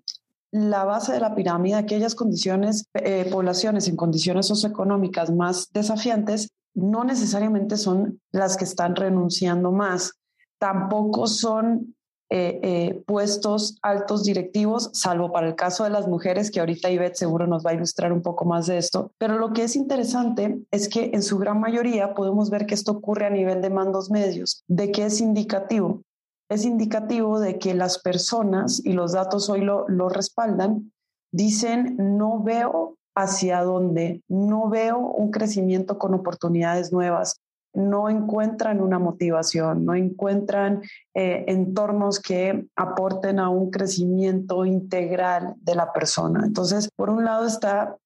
la 0.50 0.84
base 0.84 1.12
de 1.12 1.20
la 1.20 1.34
pirámide, 1.34 1.74
aquellas 1.74 2.14
condiciones, 2.14 2.86
eh, 2.94 3.28
poblaciones 3.30 3.86
en 3.88 3.96
condiciones 3.96 4.46
socioeconómicas 4.46 5.30
más 5.30 5.70
desafiantes, 5.72 6.50
no 6.74 7.04
necesariamente 7.04 7.76
son 7.76 8.20
las 8.30 8.56
que 8.56 8.64
están 8.64 8.96
renunciando 8.96 9.72
más, 9.72 10.12
tampoco 10.58 11.26
son 11.26 11.94
eh, 12.30 12.60
eh, 12.62 13.02
puestos 13.06 13.78
altos 13.80 14.24
directivos, 14.24 14.90
salvo 14.92 15.32
para 15.32 15.48
el 15.48 15.54
caso 15.54 15.84
de 15.84 15.90
las 15.90 16.06
mujeres, 16.06 16.50
que 16.50 16.60
ahorita 16.60 16.90
Ivette 16.90 17.16
seguro 17.16 17.46
nos 17.46 17.64
va 17.64 17.70
a 17.70 17.74
ilustrar 17.74 18.12
un 18.12 18.20
poco 18.20 18.44
más 18.44 18.66
de 18.66 18.76
esto. 18.76 19.12
Pero 19.16 19.38
lo 19.38 19.54
que 19.54 19.62
es 19.62 19.76
interesante 19.76 20.60
es 20.70 20.90
que 20.90 21.10
en 21.14 21.22
su 21.22 21.38
gran 21.38 21.58
mayoría 21.58 22.14
podemos 22.14 22.50
ver 22.50 22.66
que 22.66 22.74
esto 22.74 22.92
ocurre 22.92 23.26
a 23.26 23.30
nivel 23.30 23.62
de 23.62 23.70
mandos 23.70 24.10
medios. 24.10 24.62
¿De 24.68 24.92
qué 24.92 25.06
es 25.06 25.22
indicativo? 25.22 26.02
Es 26.50 26.64
indicativo 26.66 27.40
de 27.40 27.58
que 27.58 27.72
las 27.72 27.98
personas, 27.98 28.84
y 28.84 28.92
los 28.92 29.12
datos 29.12 29.48
hoy 29.48 29.62
lo, 29.62 29.88
lo 29.88 30.10
respaldan, 30.10 30.92
dicen, 31.32 31.96
no 31.98 32.42
veo 32.42 32.96
hacia 33.14 33.62
dónde, 33.62 34.22
no 34.28 34.68
veo 34.68 34.98
un 34.98 35.30
crecimiento 35.30 35.98
con 35.98 36.14
oportunidades 36.14 36.92
nuevas, 36.92 37.40
no 37.78 38.08
encuentran 38.08 38.80
una 38.80 38.98
motivación, 38.98 39.84
no 39.84 39.94
encuentran 39.94 40.82
eh, 41.14 41.44
entornos 41.46 42.18
que 42.18 42.66
aporten 42.74 43.38
a 43.38 43.48
un 43.48 43.70
crecimiento 43.70 44.64
integral 44.64 45.54
de 45.60 45.76
la 45.76 45.92
persona. 45.92 46.44
Entonces, 46.44 46.90
por 46.94 47.08
un 47.08 47.24
lado 47.24 47.46
está 47.46 47.96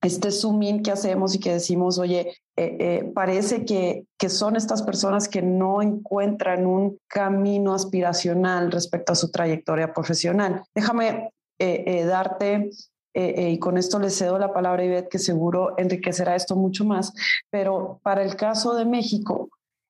este 0.00 0.30
zoom 0.30 0.62
in 0.62 0.82
que 0.82 0.92
hacemos 0.92 1.34
y 1.34 1.40
que 1.40 1.52
decimos, 1.52 1.98
oye, 1.98 2.32
eh, 2.56 2.76
eh, 2.80 3.12
parece 3.14 3.64
que, 3.64 4.06
que 4.16 4.28
son 4.30 4.56
estas 4.56 4.82
personas 4.82 5.28
que 5.28 5.42
no 5.42 5.82
encuentran 5.82 6.66
un 6.66 6.98
camino 7.06 7.74
aspiracional 7.74 8.72
respecto 8.72 9.12
a 9.12 9.16
su 9.16 9.30
trayectoria 9.30 9.92
profesional. 9.92 10.62
Déjame 10.74 11.30
darte 11.58 12.70
eh, 13.18 13.34
eh, 13.36 13.50
y 13.50 13.58
con 13.58 13.78
esto 13.78 13.98
le 13.98 14.10
cedo 14.10 14.38
la 14.38 14.52
palabra 14.52 14.80
a 14.80 14.86
Ivette, 14.86 15.08
que 15.08 15.18
seguro 15.18 15.74
enriquecerá 15.76 16.36
esto 16.36 16.54
mucho 16.54 16.84
más, 16.84 17.12
pero 17.50 17.98
para 18.04 18.22
el 18.22 18.36
caso 18.36 18.76
de 18.76 18.84
México, 18.84 19.48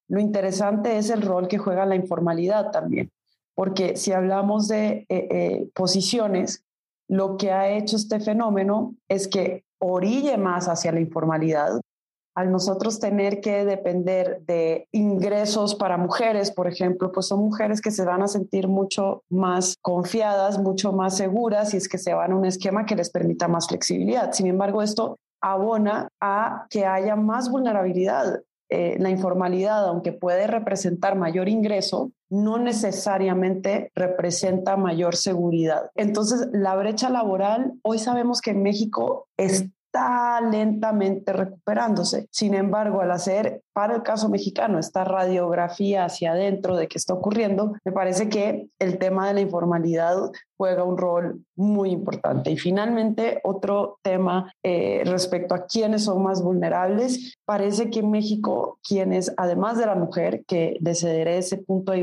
lo 0.08 0.18
interesante 0.18 0.97
es 0.97 1.11
el 1.11 1.20
rol 1.20 1.47
que 1.47 1.58
juega 1.58 1.85
la 1.85 1.94
informalidad 1.94 2.70
también, 2.70 3.11
porque 3.54 3.97
si 3.97 4.12
hablamos 4.12 4.66
de 4.66 5.04
eh, 5.11 5.68
posiciones, 5.75 6.64
lo 7.06 7.37
que 7.37 7.52
ha 7.52 7.68
hecho 7.68 7.97
este 7.97 8.18
fenómeno 8.18 8.94
es 9.08 9.28
que 9.28 9.62
orille 9.78 10.38
más 10.38 10.66
hacia 10.66 10.92
la 10.92 11.00
informalidad, 11.00 11.82
al 12.38 12.52
nosotros 12.52 13.00
tener 13.00 13.40
que 13.40 13.64
depender 13.64 14.42
de 14.47 14.87
ingresos 14.92 15.75
para 15.75 15.97
mujeres, 15.97 16.52
por 16.52 16.68
ejemplo, 16.68 17.11
pues 17.11 17.26
son 17.26 17.40
mujeres 17.40 17.80
que 17.80 17.90
se 17.90 18.04
van 18.04 18.23
a 18.23 18.28
sentir 18.28 18.68
mucho 18.68 19.25
más 19.28 19.76
confiadas, 19.83 20.61
mucho 20.61 20.92
más 20.92 21.16
seguras 21.16 21.75
y 21.75 21.78
es 21.78 21.88
que 21.88 21.99
se 21.99 22.14
van 22.14 22.30
a 22.30 22.37
un 22.37 22.45
esquema 22.45 22.87
que 22.87 22.95
les 22.95 23.11
permita 23.11 23.49
más 23.49 23.66
flexibilidad. 23.66 24.30
Sin 24.30 24.47
embargo, 24.47 24.83
esto 24.83 25.18
abona 25.42 26.11
a 26.21 26.66
que 26.71 26.87
haya 26.87 27.16
más 27.16 27.50
vulnerabilidad. 27.50 28.40
Eh, 28.71 28.99
la 29.00 29.11
informalidad, 29.11 29.88
aunque 29.88 30.12
puede 30.12 30.47
representar 30.47 31.16
mayor 31.16 31.49
ingreso, 31.49 32.12
no 32.30 32.57
necesariamente 32.59 33.90
representa 33.97 34.76
mayor 34.76 35.16
seguridad. 35.16 35.90
Entonces, 35.97 36.50
la 36.52 36.76
brecha 36.76 37.11
laboral, 37.11 37.73
hoy 37.83 37.99
sabemos 37.99 38.40
que 38.40 38.52
en 38.52 38.62
México 38.62 39.26
es 39.37 39.64
está 39.88 40.40
lentamente 40.40 41.33
recuperándose. 41.33 42.28
Sin 42.30 42.54
embargo, 42.54 43.00
al 43.00 43.11
hacer 43.11 43.62
para 43.73 43.95
el 43.95 44.02
caso 44.02 44.28
mexicano 44.28 44.78
esta 44.78 45.04
radiografía 45.04 46.04
hacia 46.04 46.33
adentro 46.33 46.76
de 46.76 46.88
qué 46.88 46.99
está 46.99 47.14
ocurriendo, 47.14 47.75
me 47.85 47.92
parece 47.92 48.28
que 48.28 48.68
el 48.78 48.99
tema 48.99 49.28
de 49.28 49.35
la 49.35 49.40
informalidad 49.40 50.30
juega 50.57 50.85
un 50.85 50.99
rol 50.99 51.45
muy 51.57 51.90
importante. 51.90 52.50
Y 52.50 52.59
finalmente, 52.59 53.40
otro 53.45 53.99
tema 54.02 54.52
eh, 54.62 55.02
respecto 55.07 55.54
a 55.54 55.64
quiénes 55.66 56.04
son 56.04 56.23
más 56.23 56.42
vulnerables, 56.42 57.37
parece 57.45 57.88
que 57.88 58.00
en 58.00 58.11
México 58.11 58.78
quienes, 58.87 59.33
además 59.37 59.78
de 59.78 59.87
la 59.87 59.95
mujer, 59.95 60.45
que 60.47 60.76
le 60.80 60.95
cederé 60.95 61.38
ese 61.38 61.59
punto 61.59 61.92
a 61.92 61.97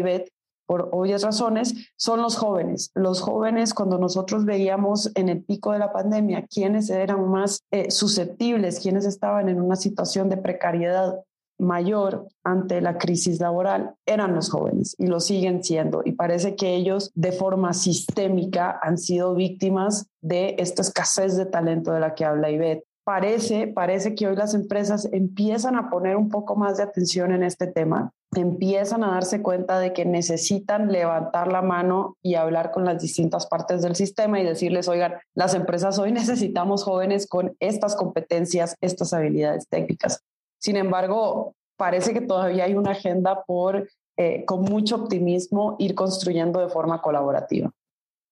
por 0.66 0.90
obvias 0.92 1.24
razones, 1.24 1.92
son 1.96 2.22
los 2.22 2.38
jóvenes. 2.38 2.92
Los 2.94 3.22
jóvenes, 3.22 3.74
cuando 3.74 3.98
nosotros 3.98 4.46
veíamos 4.46 5.12
en 5.16 5.30
el 5.30 5.44
pico 5.44 5.72
de 5.72 5.80
la 5.80 5.94
pandemia 5.94 6.48
quiénes 6.48 6.90
eran 6.90 7.30
más 7.30 7.64
eh, 7.72 7.92
susceptibles, 7.92 8.80
quiénes 8.80 9.06
estaban 9.06 9.50
en 9.50 9.62
una 9.62 9.76
situación 9.76 10.30
de 10.30 10.38
precariedad 10.38 11.20
mayor 11.58 12.28
ante 12.44 12.82
la 12.82 12.98
crisis 12.98 13.40
laboral 13.40 13.96
eran 14.06 14.36
los 14.36 14.50
jóvenes 14.50 14.96
y 14.98 15.08
lo 15.08 15.20
siguen 15.20 15.64
siendo. 15.64 16.02
Y 16.04 16.14
parece 16.14 16.56
que 16.56 16.76
ellos 16.76 17.12
de 17.16 17.32
forma 17.32 17.74
sistémica 17.74 18.80
han 18.82 18.98
sido 18.98 19.36
víctimas 19.36 20.08
de 20.22 20.56
esta 20.60 20.82
escasez 20.82 21.38
de 21.38 21.46
talento 21.46 21.92
de 21.92 22.00
la 22.00 22.14
que 22.14 22.26
habla 22.26 22.52
Ivette. 22.52 22.86
Parece, 23.06 23.68
parece 23.68 24.16
que 24.16 24.28
hoy 24.28 24.36
las 24.36 24.54
empresas 24.54 25.08
empiezan 25.14 25.78
a 25.78 25.90
poner 25.90 26.18
un 26.18 26.30
poco 26.30 26.56
más 26.56 26.78
de 26.78 26.84
atención 26.84 27.32
en 27.32 27.44
este 27.44 27.68
tema 27.68 28.12
empiezan 28.42 29.04
a 29.04 29.12
darse 29.12 29.42
cuenta 29.42 29.80
de 29.80 29.94
que 29.94 30.06
necesitan 30.06 30.92
levantar 30.92 31.52
la 31.52 31.62
mano 31.62 32.18
y 32.22 32.36
hablar 32.36 32.72
con 32.72 32.86
las 32.86 33.02
distintas 33.02 33.48
partes 33.48 33.82
del 33.82 33.96
sistema 33.96 34.40
y 34.40 34.44
decirles, 34.44 34.88
oigan, 34.88 35.16
las 35.34 35.54
empresas 35.54 36.00
hoy 36.00 36.12
necesitamos 36.12 36.84
jóvenes 36.84 37.28
con 37.28 37.56
estas 37.60 37.96
competencias, 37.96 38.76
estas 38.82 39.14
habilidades 39.14 39.68
técnicas. 39.70 40.22
Sin 40.60 40.78
embargo, 40.78 41.54
parece 41.78 42.14
que 42.14 42.22
todavía 42.22 42.66
hay 42.66 42.76
una 42.76 42.92
agenda 42.92 43.44
por, 43.46 43.88
eh, 44.18 44.46
con 44.46 44.62
mucho 44.62 44.96
optimismo, 44.96 45.76
ir 45.80 45.96
construyendo 45.96 46.60
de 46.60 46.70
forma 46.70 47.02
colaborativa. 47.02 47.72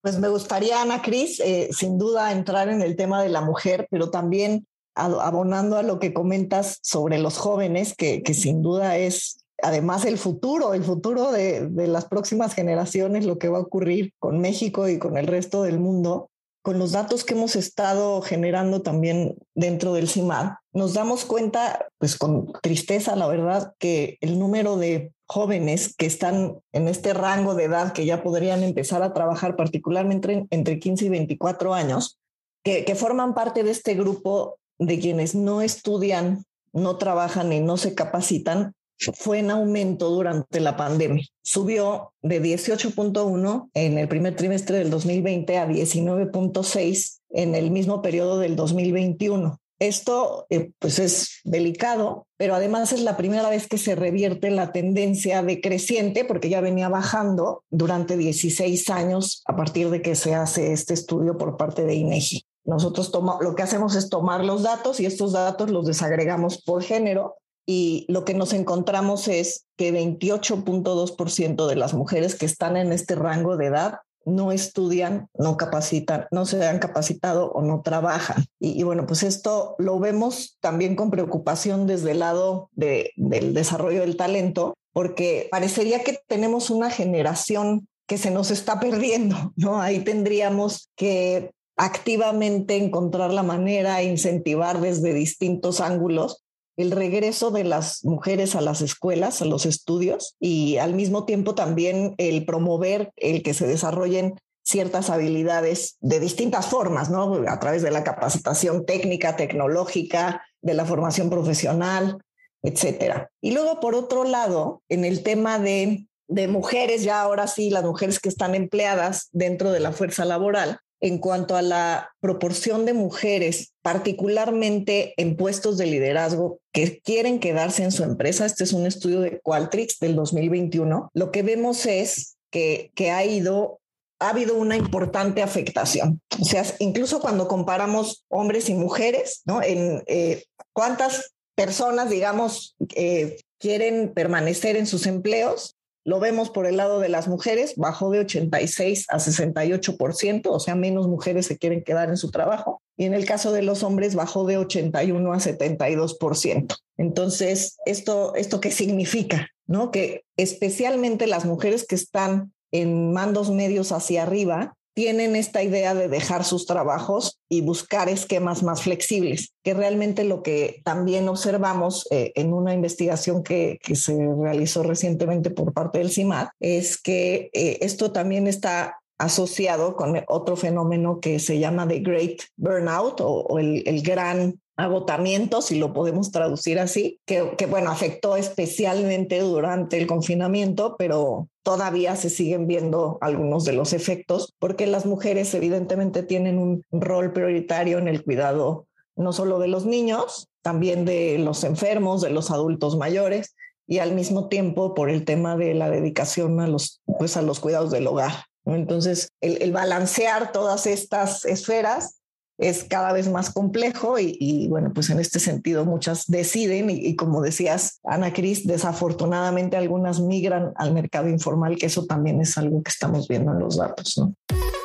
Pues 0.04 0.18
me 0.18 0.28
gustaría, 0.28 0.82
Ana 0.82 1.00
Cris, 1.00 1.40
eh, 1.40 1.70
sin 1.72 1.96
duda 1.96 2.30
entrar 2.30 2.68
en 2.68 2.82
el 2.82 2.94
tema 2.94 3.22
de 3.22 3.30
la 3.30 3.40
mujer, 3.40 3.88
pero 3.90 4.10
también 4.10 4.66
abonando 4.94 5.78
a 5.78 5.82
lo 5.82 5.98
que 5.98 6.12
comentas 6.12 6.78
sobre 6.82 7.16
los 7.18 7.38
jóvenes, 7.38 7.94
que, 7.96 8.22
que 8.22 8.34
sin 8.34 8.60
duda 8.60 8.98
es 8.98 9.38
además 9.62 10.04
el 10.04 10.18
futuro, 10.18 10.74
el 10.74 10.84
futuro 10.84 11.32
de, 11.32 11.70
las 11.86 12.04
próximas 12.04 12.52
generaciones, 12.52 13.24
lo 13.24 13.38
que 13.38 13.48
va 13.48 13.56
a 13.56 13.62
ocurrir 13.62 14.12
con 14.18 14.40
México 14.40 14.90
y 14.90 14.98
con 14.98 15.16
el 15.16 15.26
resto 15.26 15.62
del 15.62 15.80
mundo, 15.80 16.28
con 16.64 16.78
los 16.78 16.92
datos 16.92 17.24
que 17.24 17.34
hemos 17.34 17.56
estado 17.56 18.22
generando 18.22 18.80
también 18.80 19.36
dentro 19.54 19.92
del 19.92 20.08
CIMAD, 20.08 20.52
nos 20.72 20.94
damos 20.94 21.26
cuenta, 21.26 21.88
pues 21.98 22.16
con 22.16 22.54
tristeza, 22.62 23.14
la 23.16 23.26
verdad, 23.26 23.74
que 23.78 24.16
el 24.22 24.38
número 24.38 24.78
de 24.78 25.12
jóvenes 25.26 25.94
que 25.94 26.06
están 26.06 26.56
en 26.72 26.88
este 26.88 27.12
rango 27.12 27.54
de 27.54 27.64
edad 27.64 27.92
que 27.92 28.06
ya 28.06 28.22
podrían 28.22 28.62
empezar 28.62 29.02
a 29.02 29.12
trabajar, 29.12 29.56
particularmente 29.56 30.46
entre, 30.48 30.78
15 30.78 31.04
y 31.04 31.08
24 31.10 31.74
años, 31.74 32.18
que, 32.62 32.86
que 32.86 32.94
forman 32.94 33.34
parte 33.34 33.62
de 33.62 33.70
este 33.70 33.92
grupo 33.92 34.56
de 34.78 34.98
quienes 34.98 35.34
no 35.34 35.60
estudian, 35.60 36.46
no 36.72 36.96
trabajan 36.96 37.52
y 37.52 37.60
no 37.60 37.76
se 37.76 37.94
capacitan, 37.94 38.72
fue 39.12 39.40
en 39.40 39.50
aumento 39.50 40.10
durante 40.10 40.60
la 40.60 40.76
pandemia. 40.76 41.24
Subió 41.42 42.12
de 42.22 42.42
18.1 42.42 43.70
en 43.74 43.98
el 43.98 44.08
primer 44.08 44.36
trimestre 44.36 44.78
del 44.78 44.90
2020 44.90 45.58
a 45.58 45.68
19.6 45.68 47.18
en 47.30 47.54
el 47.54 47.70
mismo 47.70 48.02
periodo 48.02 48.38
del 48.38 48.56
2021. 48.56 49.58
Esto 49.80 50.46
eh, 50.50 50.70
pues 50.78 50.98
es 50.98 51.40
delicado, 51.44 52.26
pero 52.36 52.54
además 52.54 52.92
es 52.92 53.02
la 53.02 53.16
primera 53.16 53.50
vez 53.50 53.66
que 53.66 53.76
se 53.76 53.94
revierte 53.94 54.50
la 54.50 54.72
tendencia 54.72 55.42
decreciente 55.42 56.24
porque 56.24 56.48
ya 56.48 56.60
venía 56.60 56.88
bajando 56.88 57.64
durante 57.70 58.16
16 58.16 58.88
años 58.90 59.42
a 59.46 59.56
partir 59.56 59.90
de 59.90 60.00
que 60.00 60.14
se 60.14 60.34
hace 60.34 60.72
este 60.72 60.94
estudio 60.94 61.36
por 61.36 61.56
parte 61.56 61.84
de 61.84 61.94
INEGI. 61.94 62.46
Nosotros 62.64 63.12
lo 63.40 63.54
que 63.54 63.62
hacemos 63.62 63.94
es 63.94 64.08
tomar 64.08 64.44
los 64.44 64.62
datos 64.62 65.00
y 65.00 65.06
estos 65.06 65.32
datos 65.32 65.70
los 65.70 65.86
desagregamos 65.86 66.62
por 66.62 66.82
género 66.82 67.36
y 67.66 68.04
lo 68.08 68.24
que 68.24 68.34
nos 68.34 68.52
encontramos 68.52 69.28
es 69.28 69.66
que 69.76 69.92
28.2% 69.92 71.66
de 71.66 71.76
las 71.76 71.94
mujeres 71.94 72.34
que 72.34 72.46
están 72.46 72.76
en 72.76 72.92
este 72.92 73.14
rango 73.14 73.56
de 73.56 73.66
edad 73.66 74.00
no 74.26 74.52
estudian, 74.52 75.28
no 75.34 75.56
capacitan, 75.56 76.26
no 76.30 76.46
se 76.46 76.66
han 76.66 76.78
capacitado 76.78 77.50
o 77.52 77.62
no 77.62 77.82
trabajan. 77.82 78.44
Y, 78.58 78.82
bueno, 78.82 79.06
pues 79.06 79.22
esto 79.22 79.74
lo 79.78 79.98
vemos 79.98 80.56
también 80.60 80.96
con 80.96 81.10
preocupación 81.10 81.86
desde 81.86 82.12
el 82.12 82.20
lado 82.20 82.70
del 82.72 83.54
desarrollo 83.54 84.00
del 84.00 84.16
talento, 84.16 84.74
porque 84.92 85.48
parecería 85.50 86.02
que 86.04 86.18
tenemos 86.26 86.70
una 86.70 86.90
generación 86.90 87.86
que 88.06 88.18
se 88.18 88.30
nos 88.30 88.50
está 88.50 88.80
perdiendo, 88.80 89.52
¿no? 89.56 89.80
Ahí 89.80 90.00
tendríamos 90.00 90.90
que 90.96 91.52
activamente 91.76 92.76
encontrar 92.76 93.32
la 93.32 93.42
manera, 93.42 94.02
incentivar 94.02 94.80
desde 94.80 95.12
distintos 95.12 95.80
ángulos 95.80 96.43
el 96.76 96.90
regreso 96.90 97.50
de 97.50 97.64
las 97.64 98.04
mujeres 98.04 98.54
a 98.54 98.60
las 98.60 98.80
escuelas, 98.80 99.42
a 99.42 99.44
los 99.44 99.66
estudios 99.66 100.36
y 100.40 100.78
al 100.78 100.94
mismo 100.94 101.24
tiempo 101.24 101.54
también 101.54 102.14
el 102.18 102.44
promover 102.44 103.12
el 103.16 103.42
que 103.42 103.54
se 103.54 103.66
desarrollen 103.66 104.34
ciertas 104.64 105.10
habilidades 105.10 105.96
de 106.00 106.20
distintas 106.20 106.66
formas, 106.66 107.10
¿no? 107.10 107.42
A 107.48 107.60
través 107.60 107.82
de 107.82 107.90
la 107.90 108.02
capacitación 108.02 108.86
técnica, 108.86 109.36
tecnológica, 109.36 110.42
de 110.62 110.74
la 110.74 110.86
formación 110.86 111.28
profesional, 111.28 112.18
etcétera. 112.62 113.30
Y 113.42 113.52
luego, 113.52 113.78
por 113.78 113.94
otro 113.94 114.24
lado, 114.24 114.82
en 114.88 115.04
el 115.04 115.22
tema 115.22 115.58
de, 115.58 116.08
de 116.28 116.48
mujeres, 116.48 117.04
ya 117.04 117.20
ahora 117.20 117.46
sí, 117.46 117.68
las 117.68 117.84
mujeres 117.84 118.18
que 118.18 118.30
están 118.30 118.54
empleadas 118.54 119.28
dentro 119.32 119.70
de 119.70 119.80
la 119.80 119.92
fuerza 119.92 120.24
laboral, 120.24 120.80
en 121.04 121.18
cuanto 121.18 121.54
a 121.54 121.60
la 121.60 122.14
proporción 122.18 122.86
de 122.86 122.94
mujeres, 122.94 123.74
particularmente 123.82 125.12
en 125.18 125.36
puestos 125.36 125.76
de 125.76 125.84
liderazgo, 125.84 126.60
que 126.72 126.98
quieren 127.00 127.40
quedarse 127.40 127.84
en 127.84 127.92
su 127.92 128.04
empresa. 128.04 128.46
Este 128.46 128.64
es 128.64 128.72
un 128.72 128.86
estudio 128.86 129.20
de 129.20 129.38
Qualtrics 129.42 129.98
del 129.98 130.16
2021. 130.16 131.10
Lo 131.12 131.30
que 131.30 131.42
vemos 131.42 131.84
es 131.84 132.38
que, 132.50 132.90
que 132.94 133.10
ha 133.10 133.22
ido 133.22 133.80
ha 134.18 134.30
habido 134.30 134.54
una 134.54 134.76
importante 134.76 135.42
afectación. 135.42 136.22
O 136.40 136.44
sea, 136.46 136.64
incluso 136.78 137.20
cuando 137.20 137.48
comparamos 137.48 138.24
hombres 138.28 138.70
y 138.70 138.74
mujeres, 138.74 139.42
¿no? 139.44 139.62
En 139.62 140.02
eh, 140.06 140.44
cuántas 140.72 141.34
personas, 141.54 142.08
digamos, 142.08 142.76
eh, 142.94 143.36
quieren 143.58 144.14
permanecer 144.14 144.76
en 144.76 144.86
sus 144.86 145.06
empleos 145.06 145.76
lo 146.04 146.20
vemos 146.20 146.50
por 146.50 146.66
el 146.66 146.76
lado 146.76 147.00
de 147.00 147.08
las 147.08 147.28
mujeres, 147.28 147.74
bajó 147.76 148.10
de 148.10 148.20
86 148.20 149.06
a 149.08 149.16
68%, 149.16 150.42
o 150.46 150.60
sea, 150.60 150.74
menos 150.74 151.08
mujeres 151.08 151.46
se 151.46 151.56
quieren 151.56 151.82
quedar 151.82 152.10
en 152.10 152.18
su 152.18 152.30
trabajo. 152.30 152.82
Y 152.96 153.06
en 153.06 153.14
el 153.14 153.24
caso 153.24 153.52
de 153.52 153.62
los 153.62 153.82
hombres, 153.82 154.14
bajó 154.14 154.44
de 154.44 154.58
81 154.58 155.32
a 155.32 155.38
72%. 155.38 156.76
Entonces, 156.98 157.78
¿esto, 157.86 158.34
esto 158.34 158.60
qué 158.60 158.70
significa? 158.70 159.48
¿No? 159.66 159.90
Que 159.90 160.24
especialmente 160.36 161.26
las 161.26 161.46
mujeres 161.46 161.86
que 161.86 161.94
están 161.94 162.52
en 162.70 163.12
mandos 163.12 163.50
medios 163.50 163.90
hacia 163.90 164.24
arriba 164.24 164.76
tienen 164.94 165.36
esta 165.36 165.62
idea 165.62 165.94
de 165.94 166.08
dejar 166.08 166.44
sus 166.44 166.66
trabajos 166.66 167.40
y 167.48 167.60
buscar 167.60 168.08
esquemas 168.08 168.62
más 168.62 168.82
flexibles, 168.82 169.52
que 169.62 169.74
realmente 169.74 170.24
lo 170.24 170.42
que 170.42 170.80
también 170.84 171.28
observamos 171.28 172.06
eh, 172.10 172.32
en 172.36 172.52
una 172.52 172.72
investigación 172.72 173.42
que, 173.42 173.78
que, 173.82 173.96
se 173.96 174.16
realizó 174.40 174.82
recientemente 174.82 175.50
por 175.50 175.72
parte 175.72 175.98
del 175.98 176.10
CIMAD 176.10 176.48
es 176.60 176.96
que 177.00 177.50
eh, 177.52 177.78
esto 177.80 178.12
también 178.12 178.46
está 178.46 178.98
asociado 179.18 179.96
con 179.96 180.20
otro 180.28 180.56
fenómeno 180.56 181.20
que 181.20 181.38
se 181.38 181.58
llama 181.58 181.86
the 181.86 182.00
great 182.00 182.42
burnout 182.56 183.20
o, 183.20 183.58
el, 183.58 183.82
el, 183.86 184.02
gran 184.02 184.60
agotamiento, 184.76 185.62
si 185.62 185.78
lo 185.78 185.92
podemos 185.92 186.30
traducir 186.30 186.78
así, 186.78 187.20
que, 187.26 187.54
que, 187.56 187.66
bueno, 187.66 187.90
afectó 187.90 188.36
especialmente 188.36 189.38
durante 189.40 189.98
el 189.98 190.06
confinamiento, 190.06 190.96
pero 190.98 191.48
todavía 191.62 192.16
se 192.16 192.30
siguen 192.30 192.66
viendo 192.66 193.18
algunos 193.20 193.64
de 193.64 193.72
los 193.72 193.92
efectos, 193.92 194.54
porque 194.58 194.86
las 194.86 195.06
mujeres 195.06 195.54
evidentemente 195.54 196.22
tienen 196.22 196.58
un 196.58 196.82
rol 196.90 197.32
prioritario 197.32 197.98
en 197.98 198.08
el 198.08 198.24
cuidado 198.24 198.86
no 199.16 199.32
solo 199.32 199.58
de 199.58 199.68
los 199.68 199.86
niños, 199.86 200.48
también 200.62 201.04
de 201.04 201.38
los 201.38 201.64
enfermos, 201.64 202.20
de 202.20 202.30
los 202.30 202.50
adultos 202.50 202.96
mayores, 202.96 203.54
y 203.86 203.98
al 203.98 204.12
mismo 204.12 204.48
tiempo 204.48 204.94
por 204.94 205.10
el 205.10 205.24
tema 205.24 205.56
de 205.56 205.74
la 205.74 205.90
dedicación 205.90 206.60
a 206.60 206.66
los, 206.66 207.00
pues, 207.18 207.36
a 207.36 207.42
los 207.42 207.60
cuidados 207.60 207.90
del 207.90 208.06
hogar. 208.06 208.32
Entonces, 208.64 209.28
el, 209.40 209.60
el 209.62 209.72
balancear 209.72 210.52
todas 210.52 210.86
estas 210.86 211.44
esferas 211.44 212.22
es 212.58 212.84
cada 212.84 213.12
vez 213.12 213.28
más 213.30 213.50
complejo 213.50 214.18
y, 214.18 214.68
bueno, 214.68 214.92
pues 214.94 215.10
en 215.10 215.20
este 215.20 215.40
sentido 215.40 215.84
muchas 215.84 216.26
deciden 216.26 216.90
y, 216.90 217.16
como 217.16 217.42
decías, 217.42 218.00
Ana 218.04 218.32
Cris, 218.32 218.66
desafortunadamente 218.66 219.76
algunas 219.76 220.20
migran 220.20 220.72
al 220.76 220.92
mercado 220.92 221.28
informal, 221.28 221.76
que 221.76 221.86
eso 221.86 222.06
también 222.06 222.40
es 222.40 222.56
algo 222.56 222.82
que 222.82 222.90
estamos 222.90 223.28
viendo 223.28 223.52
en 223.52 223.58
los 223.58 223.76
datos. 223.76 224.18
El 224.18 224.83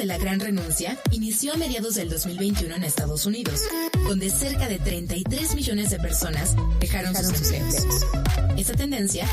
de 0.00 0.06
la 0.06 0.16
gran 0.16 0.40
renuncia 0.40 0.98
inició 1.10 1.52
a 1.52 1.56
mediados 1.58 1.94
del 1.94 2.08
2021 2.08 2.74
en 2.74 2.84
Estados 2.84 3.26
Unidos, 3.26 3.64
donde 4.08 4.30
cerca 4.30 4.66
de 4.66 4.78
33 4.78 5.54
millones 5.54 5.90
de 5.90 5.98
personas 5.98 6.56
dejaron 6.80 7.14
sus 7.14 7.52
empleos. 7.52 8.06
Esta 8.56 8.72
tendencia 8.72 9.26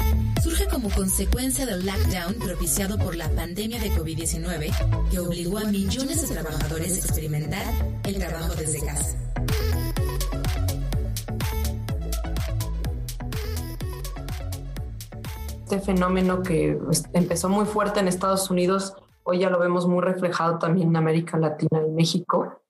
surge 0.43 0.67
como 0.67 0.89
consecuencia 0.89 1.65
del 1.65 1.85
lockdown 1.85 2.33
propiciado 2.33 2.97
por 2.97 3.15
la 3.15 3.29
pandemia 3.29 3.79
de 3.79 3.91
COVID-19 3.91 5.09
que 5.09 5.19
obligó 5.19 5.59
a 5.59 5.63
millones 5.71 6.27
de 6.27 6.35
trabajadores 6.35 6.95
a 6.95 6.97
experimentar 6.97 7.63
el 8.03 8.17
trabajo 8.17 8.53
desde 8.55 8.85
casa. 8.85 9.17
Este 15.63 15.79
fenómeno 15.79 16.43
que 16.43 16.77
pues, 16.83 17.05
empezó 17.13 17.47
muy 17.47 17.65
fuerte 17.65 18.01
en 18.01 18.09
Estados 18.09 18.49
Unidos, 18.49 18.95
hoy 19.27 19.39
ya 19.39 19.49
lo 19.49 19.59
vemos 19.59 19.87
muy 19.87 20.01
reflejado 20.01 20.57
también 20.57 20.87
en 20.89 20.95
América 20.95 21.37
Latina 21.37 21.81
y 21.85 21.91
México. 21.91 22.61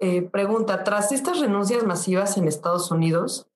Eh, 0.00 0.22
pregunta, 0.22 0.82
tras 0.82 1.12
estas 1.12 1.40
renuncias 1.40 1.84
masivas 1.84 2.36
en 2.38 2.48
Estados 2.48 2.90
Unidos, 2.90 3.48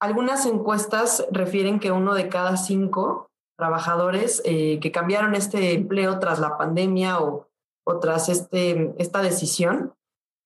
algunas 0.00 0.44
encuestas 0.46 1.26
refieren 1.30 1.78
que 1.78 1.92
uno 1.92 2.14
de 2.14 2.28
cada 2.28 2.56
cinco 2.56 3.30
trabajadores 3.56 4.42
eh, 4.44 4.80
que 4.80 4.90
cambiaron 4.90 5.34
este 5.34 5.74
empleo 5.74 6.18
tras 6.18 6.40
la 6.40 6.56
pandemia 6.56 7.20
o, 7.20 7.46
tras 8.00 8.28
este, 8.28 8.94
esta 8.98 9.20
decisión 9.20 9.94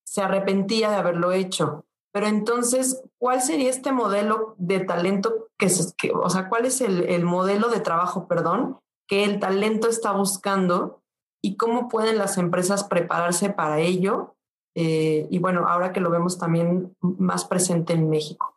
se 0.05 0.23
arrepentía 0.23 0.91
de 0.91 0.97
haberlo 0.97 1.33
hecho. 1.33 1.85
Pero 2.13 2.27
entonces, 2.27 3.03
¿cuál 3.19 3.43
sería 3.43 3.71
este 3.71 3.93
modelo 3.93 4.55
de 4.59 4.81
talento 4.81 5.49
que, 5.59 5.69
que 5.99 6.13
o 6.13 6.29
sea, 6.31 6.49
cuál 6.49 6.65
es 6.65 6.81
el, 6.81 7.25
modelo 7.25 7.69
de 7.69 7.81
trabajo, 7.81 8.27
perdón, 8.29 8.79
que 9.07 9.25
el 9.25 9.41
talento 9.41 9.89
está 9.89 10.13
buscando 10.13 11.03
y 11.45 11.57
cómo 11.57 11.89
pueden 11.89 12.17
las 12.17 12.39
empresas 12.39 12.85
prepararse 12.85 13.51
para 13.51 13.79
ello? 13.79 14.35
Eh, 14.75 15.27
y 15.29 15.39
bueno, 15.41 15.69
ahora 15.69 15.93
que 15.93 16.01
lo 16.01 16.09
vemos 16.09 16.39
también 16.39 16.97
más 17.03 17.45
presente 17.45 17.93
en 17.93 18.09
México. 18.09 18.57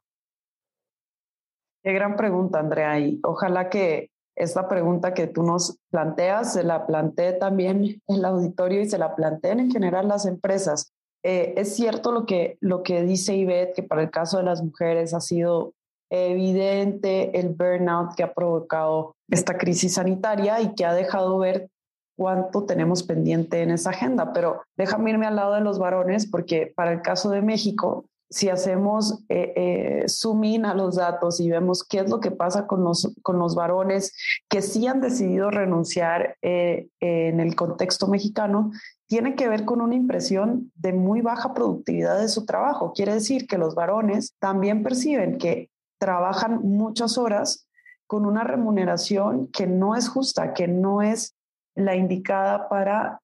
Qué 1.83 1.91
gran 1.91 2.15
pregunta, 2.15 2.59
Andrea. 2.59 2.97
Y 2.97 3.19
ojalá 3.23 3.69
que 3.69 4.09
esta 4.37 4.69
pregunta 4.69 5.13
que 5.13 5.27
tú 5.27 5.43
nos 5.43 5.77
planteas 5.91 6.53
se 6.53 6.63
la 6.63 6.87
plantee 6.87 7.33
también 7.33 8.01
el 8.07 8.23
auditorio 8.23 8.79
y 8.79 8.89
se 8.89 8.97
la 8.97 9.15
planteen 9.17 9.59
en 9.59 9.69
general 9.69 10.07
las 10.07 10.25
empresas. 10.25 10.93
Eh, 11.25 11.55
es 11.57 11.75
cierto 11.75 12.13
lo 12.13 12.25
que, 12.25 12.57
lo 12.61 12.83
que 12.83 13.03
dice 13.03 13.35
Ivette, 13.35 13.75
que 13.75 13.83
para 13.83 14.01
el 14.01 14.11
caso 14.11 14.37
de 14.37 14.43
las 14.43 14.63
mujeres 14.63 15.13
ha 15.13 15.19
sido 15.19 15.73
evidente 16.09 17.37
el 17.37 17.49
burnout 17.49 18.15
que 18.15 18.23
ha 18.23 18.33
provocado 18.33 19.13
esta 19.29 19.57
crisis 19.57 19.95
sanitaria 19.95 20.61
y 20.61 20.73
que 20.73 20.85
ha 20.85 20.93
dejado 20.93 21.37
ver 21.39 21.69
cuánto 22.17 22.65
tenemos 22.65 23.03
pendiente 23.03 23.61
en 23.61 23.71
esa 23.71 23.91
agenda. 23.91 24.33
Pero 24.33 24.61
déjame 24.75 25.11
irme 25.11 25.27
al 25.27 25.37
lado 25.37 25.53
de 25.53 25.61
los 25.61 25.79
varones 25.79 26.27
porque 26.29 26.73
para 26.75 26.91
el 26.91 27.01
caso 27.01 27.29
de 27.29 27.41
México, 27.41 28.05
si 28.29 28.49
hacemos 28.49 29.23
eh, 29.29 29.53
eh, 29.55 30.09
zoom 30.09 30.43
in 30.43 30.65
a 30.65 30.73
los 30.73 30.95
datos 30.95 31.39
y 31.39 31.49
vemos 31.49 31.85
qué 31.85 31.99
es 31.99 32.09
lo 32.09 32.19
que 32.19 32.31
pasa 32.31 32.67
con 32.67 32.83
los, 32.83 33.13
con 33.21 33.39
los 33.39 33.55
varones 33.55 34.13
que 34.49 34.61
sí 34.61 34.85
han 34.87 34.99
decidido 34.99 35.49
renunciar 35.49 36.35
eh, 36.41 36.89
en 36.99 37.39
el 37.39 37.55
contexto 37.55 38.07
mexicano, 38.07 38.71
tiene 39.07 39.35
que 39.35 39.47
ver 39.47 39.63
con 39.63 39.79
una 39.79 39.95
impresión 39.95 40.73
de 40.75 40.91
muy 40.91 41.21
baja 41.21 41.53
productividad 41.53 42.19
de 42.19 42.27
su 42.27 42.45
trabajo. 42.45 42.91
Quiere 42.93 43.13
decir 43.13 43.47
que 43.47 43.57
los 43.57 43.75
varones 43.75 44.35
también 44.39 44.83
perciben 44.83 45.37
que 45.37 45.69
trabajan 45.97 46.59
muchas 46.63 47.17
horas 47.17 47.67
con 48.07 48.25
una 48.25 48.43
remuneración 48.43 49.47
que 49.47 49.67
no 49.67 49.95
es 49.95 50.09
justa, 50.09 50.53
que 50.53 50.67
no 50.67 51.01
es 51.01 51.36
la 51.77 51.95
indicada 51.95 52.67
para 52.67 53.21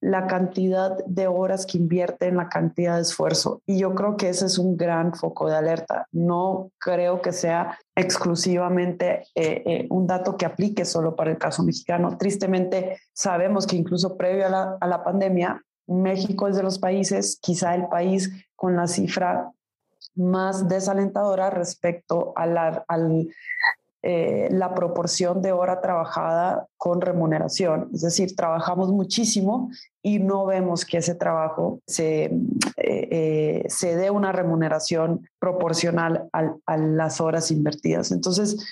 la 0.00 0.26
cantidad 0.26 0.96
de 1.06 1.26
horas 1.26 1.66
que 1.66 1.78
invierte 1.78 2.28
en 2.28 2.36
la 2.36 2.48
cantidad 2.48 2.96
de 2.96 3.02
esfuerzo. 3.02 3.62
Y 3.66 3.78
yo 3.78 3.94
creo 3.94 4.16
que 4.16 4.28
ese 4.28 4.46
es 4.46 4.58
un 4.58 4.76
gran 4.76 5.14
foco 5.14 5.48
de 5.48 5.56
alerta. 5.56 6.06
No 6.12 6.70
creo 6.78 7.20
que 7.20 7.32
sea 7.32 7.78
exclusivamente 7.94 9.24
eh, 9.34 9.62
eh, 9.66 9.86
un 9.90 10.06
dato 10.06 10.36
que 10.36 10.46
aplique 10.46 10.84
solo 10.84 11.16
para 11.16 11.30
el 11.30 11.38
caso 11.38 11.62
mexicano. 11.62 12.16
Tristemente, 12.18 13.00
sabemos 13.12 13.66
que 13.66 13.76
incluso 13.76 14.16
previo 14.16 14.46
a 14.46 14.50
la, 14.50 14.76
a 14.80 14.86
la 14.86 15.02
pandemia, 15.02 15.62
México 15.86 16.48
es 16.48 16.56
de 16.56 16.62
los 16.62 16.78
países, 16.78 17.38
quizá 17.40 17.74
el 17.74 17.88
país 17.88 18.30
con 18.54 18.76
la 18.76 18.86
cifra 18.86 19.50
más 20.16 20.68
desalentadora 20.68 21.50
respecto 21.50 22.32
al, 22.36 22.84
eh, 24.08 24.46
la 24.52 24.72
proporción 24.72 25.42
de 25.42 25.50
hora 25.50 25.80
trabajada 25.80 26.68
con 26.76 27.00
remuneración. 27.00 27.90
Es 27.92 28.02
decir, 28.02 28.36
trabajamos 28.36 28.92
muchísimo 28.92 29.68
y 30.00 30.20
no 30.20 30.46
vemos 30.46 30.84
que 30.84 30.98
ese 30.98 31.16
trabajo 31.16 31.80
se, 31.88 32.26
eh, 32.26 32.32
eh, 32.76 33.64
se 33.66 33.96
dé 33.96 34.10
una 34.12 34.30
remuneración 34.30 35.28
proporcional 35.40 36.28
a 36.32 36.76
las 36.76 37.20
horas 37.20 37.50
invertidas. 37.50 38.12
Entonces, 38.12 38.64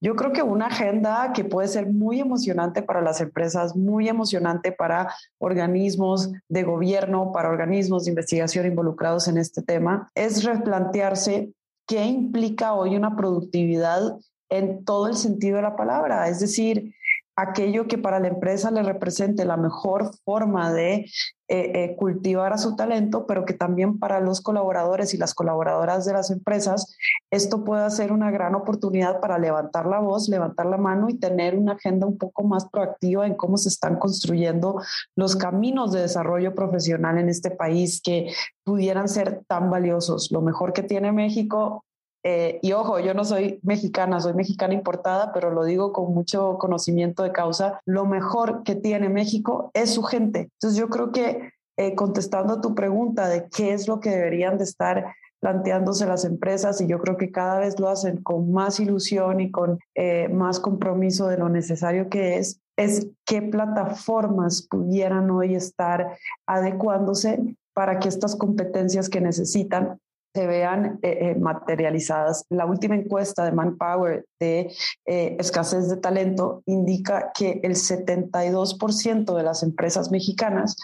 yo 0.00 0.16
creo 0.16 0.32
que 0.32 0.42
una 0.42 0.66
agenda 0.66 1.32
que 1.32 1.44
puede 1.44 1.68
ser 1.68 1.92
muy 1.92 2.18
emocionante 2.18 2.82
para 2.82 3.00
las 3.00 3.20
empresas, 3.20 3.76
muy 3.76 4.08
emocionante 4.08 4.72
para 4.72 5.14
organismos 5.38 6.32
de 6.48 6.64
gobierno, 6.64 7.30
para 7.30 7.48
organismos 7.48 8.06
de 8.06 8.10
investigación 8.10 8.66
involucrados 8.66 9.28
en 9.28 9.38
este 9.38 9.62
tema, 9.62 10.10
es 10.16 10.42
replantearse 10.42 11.52
qué 11.86 12.04
implica 12.06 12.74
hoy 12.74 12.96
una 12.96 13.14
productividad 13.14 14.18
en 14.58 14.84
todo 14.84 15.08
el 15.08 15.14
sentido 15.14 15.56
de 15.56 15.62
la 15.62 15.76
palabra, 15.76 16.28
es 16.28 16.40
decir, 16.40 16.94
aquello 17.36 17.88
que 17.88 17.98
para 17.98 18.20
la 18.20 18.28
empresa 18.28 18.70
le 18.70 18.82
represente 18.82 19.44
la 19.44 19.56
mejor 19.56 20.10
forma 20.24 20.72
de 20.72 21.06
eh, 21.46 21.72
eh, 21.74 21.96
cultivar 21.96 22.52
a 22.52 22.58
su 22.58 22.76
talento, 22.76 23.26
pero 23.26 23.44
que 23.44 23.54
también 23.54 23.98
para 23.98 24.20
los 24.20 24.40
colaboradores 24.40 25.12
y 25.14 25.18
las 25.18 25.34
colaboradoras 25.34 26.04
de 26.04 26.12
las 26.12 26.30
empresas, 26.30 26.96
esto 27.30 27.64
pueda 27.64 27.90
ser 27.90 28.12
una 28.12 28.30
gran 28.30 28.54
oportunidad 28.54 29.20
para 29.20 29.38
levantar 29.38 29.86
la 29.86 29.98
voz, 29.98 30.28
levantar 30.28 30.66
la 30.66 30.78
mano 30.78 31.08
y 31.08 31.18
tener 31.18 31.56
una 31.56 31.72
agenda 31.72 32.06
un 32.06 32.18
poco 32.18 32.44
más 32.44 32.68
proactiva 32.70 33.26
en 33.26 33.34
cómo 33.34 33.56
se 33.56 33.68
están 33.68 33.98
construyendo 33.98 34.80
los 35.16 35.36
caminos 35.36 35.92
de 35.92 36.02
desarrollo 36.02 36.54
profesional 36.54 37.18
en 37.18 37.28
este 37.28 37.50
país 37.50 38.00
que 38.02 38.32
pudieran 38.64 39.08
ser 39.08 39.42
tan 39.46 39.70
valiosos. 39.70 40.30
Lo 40.30 40.40
mejor 40.40 40.72
que 40.72 40.82
tiene 40.82 41.12
México 41.12 41.84
eh, 42.26 42.58
y 42.62 42.72
ojo, 42.72 42.98
yo 43.00 43.12
no 43.12 43.24
soy 43.24 43.60
mexicana, 43.62 44.18
soy 44.18 44.32
mexicana 44.32 44.72
importada, 44.72 45.30
pero 45.34 45.50
lo 45.50 45.64
digo 45.64 45.92
con 45.92 46.14
mucho 46.14 46.56
conocimiento 46.58 47.22
de 47.22 47.32
causa. 47.32 47.80
Lo 47.84 48.06
mejor 48.06 48.62
que 48.62 48.74
tiene 48.74 49.10
México 49.10 49.70
es 49.74 49.90
su 49.90 50.02
gente. 50.02 50.48
Entonces 50.54 50.78
yo 50.78 50.88
creo 50.88 51.12
que 51.12 51.50
eh, 51.76 51.94
contestando 51.94 52.54
a 52.54 52.60
tu 52.62 52.74
pregunta 52.74 53.28
de 53.28 53.46
qué 53.54 53.74
es 53.74 53.86
lo 53.88 54.00
que 54.00 54.10
deberían 54.10 54.56
de 54.56 54.64
estar 54.64 55.14
planteándose 55.40 56.06
las 56.06 56.24
empresas 56.24 56.80
y 56.80 56.86
yo 56.86 56.98
creo 56.98 57.18
que 57.18 57.30
cada 57.30 57.58
vez 57.58 57.78
lo 57.78 57.90
hacen 57.90 58.22
con 58.22 58.50
más 58.50 58.80
ilusión 58.80 59.40
y 59.40 59.50
con 59.50 59.78
eh, 59.94 60.28
más 60.28 60.58
compromiso 60.58 61.28
de 61.28 61.36
lo 61.36 61.50
necesario 61.50 62.08
que 62.08 62.38
es, 62.38 62.62
es 62.78 63.08
qué 63.26 63.42
plataformas 63.42 64.62
pudieran 64.62 65.30
hoy 65.30 65.54
estar 65.54 66.16
adecuándose 66.46 67.58
para 67.74 67.98
que 67.98 68.08
estas 68.08 68.36
competencias 68.36 69.10
que 69.10 69.20
necesitan 69.20 69.98
se 70.34 70.46
vean 70.48 70.98
eh, 71.02 71.18
eh, 71.20 71.34
materializadas. 71.36 72.44
La 72.50 72.66
última 72.66 72.96
encuesta 72.96 73.44
de 73.44 73.52
Manpower 73.52 74.26
de 74.40 74.74
eh, 75.06 75.36
escasez 75.38 75.88
de 75.88 75.96
talento 75.96 76.62
indica 76.66 77.30
que 77.32 77.60
el 77.62 77.76
72% 77.76 79.36
de 79.36 79.42
las 79.44 79.62
empresas 79.62 80.10
mexicanas 80.10 80.76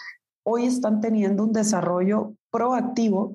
hoy 0.43 0.65
están 0.65 1.01
teniendo 1.01 1.43
un 1.43 1.51
desarrollo 1.51 2.33
proactivo 2.49 3.33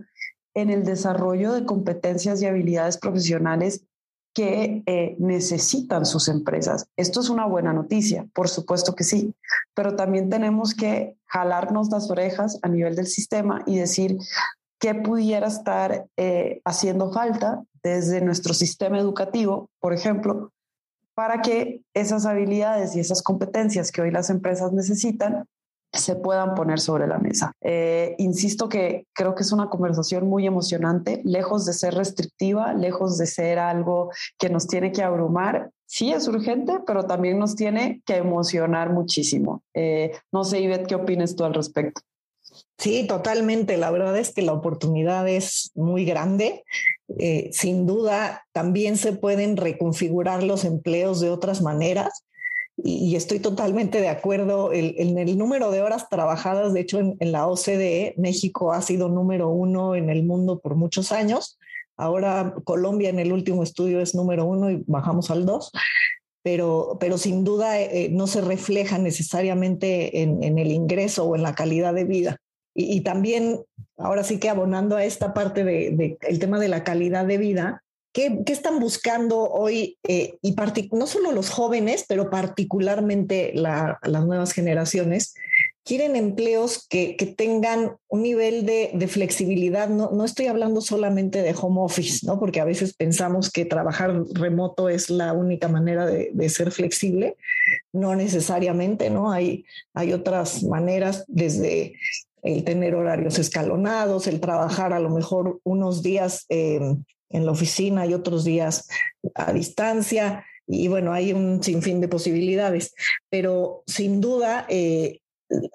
en 0.54 0.70
el 0.70 0.84
desarrollo 0.84 1.52
de 1.52 1.66
competencias 1.66 2.40
y 2.40 2.46
habilidades 2.46 2.96
profesionales 2.96 3.84
que 4.34 4.82
necesitan 5.18 6.04
sus 6.04 6.28
empresas. 6.28 6.86
Esto 6.98 7.20
es 7.20 7.30
una 7.30 7.46
buena 7.46 7.72
noticia, 7.72 8.26
por 8.34 8.50
supuesto 8.50 8.94
que 8.94 9.02
sí, 9.02 9.34
pero 9.74 9.96
también 9.96 10.28
tenemos 10.28 10.74
que 10.74 11.16
jalarnos 11.24 11.90
las 11.90 12.10
orejas 12.10 12.58
a 12.60 12.68
nivel 12.68 12.96
del 12.96 13.06
sistema 13.06 13.62
y 13.66 13.78
decir, 13.78 14.18
qué 14.78 14.94
pudiera 14.94 15.46
estar 15.46 16.06
eh, 16.16 16.60
haciendo 16.64 17.12
falta 17.12 17.62
desde 17.82 18.20
nuestro 18.20 18.54
sistema 18.54 18.98
educativo, 18.98 19.70
por 19.80 19.92
ejemplo, 19.92 20.52
para 21.14 21.40
que 21.40 21.82
esas 21.94 22.26
habilidades 22.26 22.94
y 22.94 23.00
esas 23.00 23.22
competencias 23.22 23.90
que 23.90 24.02
hoy 24.02 24.10
las 24.10 24.28
empresas 24.28 24.72
necesitan 24.72 25.46
se 25.92 26.16
puedan 26.16 26.54
poner 26.54 26.80
sobre 26.80 27.06
la 27.06 27.18
mesa. 27.18 27.52
Eh, 27.60 28.14
insisto 28.18 28.68
que 28.68 29.06
creo 29.14 29.34
que 29.34 29.42
es 29.42 29.52
una 29.52 29.68
conversación 29.68 30.28
muy 30.28 30.46
emocionante, 30.46 31.22
lejos 31.24 31.64
de 31.64 31.72
ser 31.72 31.94
restrictiva, 31.94 32.74
lejos 32.74 33.18
de 33.18 33.26
ser 33.26 33.58
algo 33.58 34.10
que 34.38 34.50
nos 34.50 34.66
tiene 34.66 34.92
que 34.92 35.02
abrumar. 35.02 35.70
Sí 35.86 36.12
es 36.12 36.28
urgente, 36.28 36.80
pero 36.86 37.06
también 37.06 37.38
nos 37.38 37.56
tiene 37.56 38.02
que 38.04 38.16
emocionar 38.16 38.92
muchísimo. 38.92 39.62
Eh, 39.72 40.12
no 40.32 40.44
sé, 40.44 40.60
Ivette, 40.60 40.86
¿qué 40.86 40.96
opinas 40.96 41.34
tú 41.34 41.44
al 41.44 41.54
respecto? 41.54 42.02
Sí, 42.78 43.06
totalmente. 43.06 43.76
La 43.76 43.90
verdad 43.90 44.16
es 44.18 44.32
que 44.32 44.42
la 44.42 44.52
oportunidad 44.52 45.26
es 45.28 45.72
muy 45.74 46.04
grande. 46.04 46.64
Eh, 47.18 47.50
sin 47.52 47.86
duda, 47.86 48.44
también 48.52 48.96
se 48.96 49.12
pueden 49.12 49.56
reconfigurar 49.56 50.42
los 50.42 50.64
empleos 50.64 51.20
de 51.20 51.30
otras 51.30 51.62
maneras. 51.62 52.24
y, 52.84 53.16
estoy 53.16 53.40
totalmente 53.40 54.02
de 54.02 54.10
acuerdo 54.10 54.70
en 54.72 55.16
el 55.18 55.38
número 55.38 55.70
de 55.70 55.80
horas 55.80 56.10
trabajadas. 56.10 56.74
De 56.74 56.80
hecho, 56.80 56.98
en, 56.98 57.16
la 57.32 57.46
OCDE, 57.46 58.14
México 58.18 58.72
ha 58.72 58.82
sido 58.82 59.08
número 59.08 59.48
uno 59.48 59.94
en 59.94 60.10
el 60.10 60.24
mundo 60.24 60.60
por 60.60 60.74
muchos 60.76 61.10
años. 61.10 61.58
Ahora 61.96 62.54
Colombia 62.64 63.08
en 63.08 63.18
el 63.18 63.32
último 63.32 63.62
estudio 63.62 64.00
es 64.00 64.14
número 64.14 64.44
uno 64.44 64.70
y 64.70 64.84
bajamos 64.86 65.30
al 65.30 65.46
dos. 65.46 65.72
Pero, 66.42 66.96
pero 67.00 67.18
sin 67.18 67.42
duda 67.42 67.80
eh, 67.80 68.04
eh, 68.04 68.08
no 68.10 68.26
se 68.26 68.40
refleja 68.40 68.98
necesariamente 68.98 70.22
en, 70.22 70.58
el 70.58 70.70
ingreso 70.70 71.24
o 71.24 71.34
en 71.34 71.42
la 71.42 71.54
calidad 71.54 71.94
de 71.94 72.04
vida. 72.04 72.36
Y, 72.78 73.00
también, 73.00 73.60
ahora 73.96 74.22
sí 74.22 74.38
que 74.38 74.50
abonando 74.50 74.96
a 74.96 75.04
esta 75.04 75.32
parte 75.32 75.64
del 75.64 75.96
de, 75.96 76.18
el 76.20 76.38
tema 76.38 76.58
de 76.60 76.68
la 76.68 76.84
calidad 76.84 77.24
de 77.24 77.38
vida, 77.38 77.82
¿Qué, 78.16 78.42
están 78.46 78.80
buscando 78.80 79.40
hoy? 79.40 79.98
Eh, 80.08 80.38
y 80.40 80.56
no 80.92 81.06
solo 81.06 81.32
los 81.32 81.50
jóvenes, 81.50 82.06
pero 82.08 82.30
particularmente 82.30 83.52
las 83.54 84.24
nuevas 84.24 84.52
generaciones, 84.52 85.34
quieren 85.84 86.16
empleos 86.16 86.86
que, 86.88 87.14
tengan 87.36 87.98
un 88.08 88.22
nivel 88.22 88.64
de, 88.64 89.06
flexibilidad. 89.06 89.90
No, 89.90 90.10
no, 90.12 90.24
estoy 90.24 90.46
hablando 90.46 90.80
solamente 90.80 91.42
de 91.42 91.54
home 91.60 91.82
office, 91.82 92.26
¿no? 92.26 92.40
porque 92.40 92.60
a 92.60 92.64
veces 92.64 92.94
pensamos 92.94 93.52
que 93.52 93.66
trabajar 93.66 94.24
remoto 94.32 94.88
es 94.88 95.10
la 95.10 95.34
única 95.34 95.68
manera 95.68 96.06
de, 96.06 96.48
ser 96.48 96.72
flexible. 96.72 97.36
No 97.92 98.16
necesariamente, 98.16 99.10
¿no? 99.10 99.30
Hay, 99.30 99.66
hay 99.92 100.14
otras 100.14 100.62
maneras 100.62 101.24
desde 101.28 101.92
el 102.46 102.62
tener 102.64 102.94
horarios 102.94 103.38
escalonados, 103.38 104.26
el 104.26 104.40
trabajar 104.40 104.92
a 104.92 105.00
lo 105.00 105.10
mejor 105.10 105.60
unos 105.64 106.02
días 106.02 106.46
eh, 106.48 106.80
en 107.28 107.44
la 107.44 107.50
oficina 107.50 108.06
y 108.06 108.14
otros 108.14 108.44
días 108.44 108.88
a 109.34 109.52
distancia. 109.52 110.44
Y 110.66 110.86
bueno, 110.88 111.12
hay 111.12 111.32
un 111.32 111.62
sinfín 111.62 112.00
de 112.00 112.08
posibilidades, 112.08 112.94
pero 113.28 113.82
sin 113.86 114.20
duda, 114.20 114.64
eh, 114.68 115.18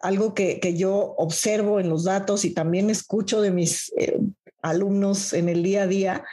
algo 0.01 0.34
que, 0.34 0.60
yo 0.75 1.13
observo 1.17 1.79
en 1.79 1.89
los 1.89 2.05
datos 2.05 2.45
y 2.45 2.53
también 2.53 2.89
escucho 2.89 3.41
de 3.41 3.51
mis 3.51 3.91
eh, 3.97 4.17
alumnos 4.62 5.34
en 5.34 5.49
el 5.49 5.63
día 5.63 5.84
a 5.84 5.88
día 5.88 6.23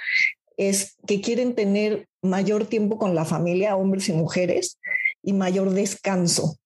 es 0.57 0.97
que 1.07 1.21
quieren 1.21 1.55
tener 1.55 2.07
mayor 2.23 2.67
tiempo 2.67 2.97
con 2.97 3.15
la 3.15 3.25
familia, 3.25 3.77
hombres 3.77 4.09
y 4.09 4.13
mujeres, 4.13 4.79
y 5.23 5.33
mayor 5.33 5.71
descanso 5.71 6.59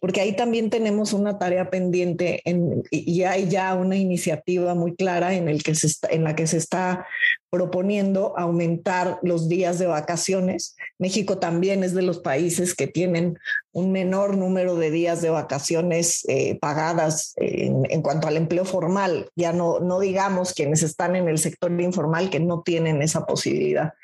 porque 0.00 0.20
ahí 0.20 0.36
también 0.36 0.70
tenemos 0.70 1.12
una 1.12 1.38
tarea 1.38 1.70
pendiente 1.70 2.42
y 2.90 3.22
hay 3.22 3.48
ya 3.48 3.74
una 3.74 3.96
iniciativa 3.96 4.74
muy 4.74 4.94
clara 4.94 5.34
en, 5.34 5.58
que 5.58 5.74
se 5.74 5.88
en 6.10 6.24
la 6.24 6.36
que 6.36 6.46
se 6.46 6.58
está 6.58 7.06
proponiendo 7.50 8.34
aumentar 8.38 9.18
los 9.22 9.48
días 9.48 9.78
de 9.78 9.86
vacaciones. 9.86 10.76
México 10.98 11.38
también 11.38 11.84
es 11.84 11.94
de 11.94 12.02
los 12.02 12.20
países 12.20 12.74
que 12.74 12.86
tienen 12.86 13.38
un 13.72 13.92
menor 13.92 14.36
número 14.36 14.76
de 14.76 14.90
días 14.90 15.22
de 15.22 15.30
vacaciones 15.30 16.24
eh, 16.28 16.58
pagadas 16.60 17.32
en, 17.36 18.02
cuanto 18.02 18.28
al 18.28 18.36
empleo 18.36 18.64
formal. 18.64 19.30
Ya 19.36 19.52
no 19.52 20.00
digamos 20.00 20.52
quienes 20.52 20.82
están 20.82 21.16
en 21.16 21.28
el 21.28 21.38
sector 21.38 21.72
informal 21.80 22.30
que 22.30 22.40
no 22.40 22.62
tienen 22.62 23.02
esa 23.02 23.26
posibilidad. 23.26 23.94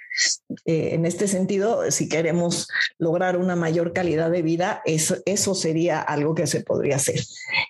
Eh, 0.65 0.95
en 0.95 1.07
este 1.07 1.29
sentido, 1.29 1.91
si 1.91 2.09
queremos 2.09 2.69
lograr 2.99 3.37
una 3.37 3.57
mayor 3.57 3.93
calidad 3.93 4.31
de 4.31 4.43
vida, 4.43 4.83
eso, 4.85 5.17
eso 5.27 5.55
sería 5.55 6.01
algo 6.01 6.35
que 6.35 6.47
se 6.47 6.63
podría 6.63 6.97
hacer. 6.97 7.21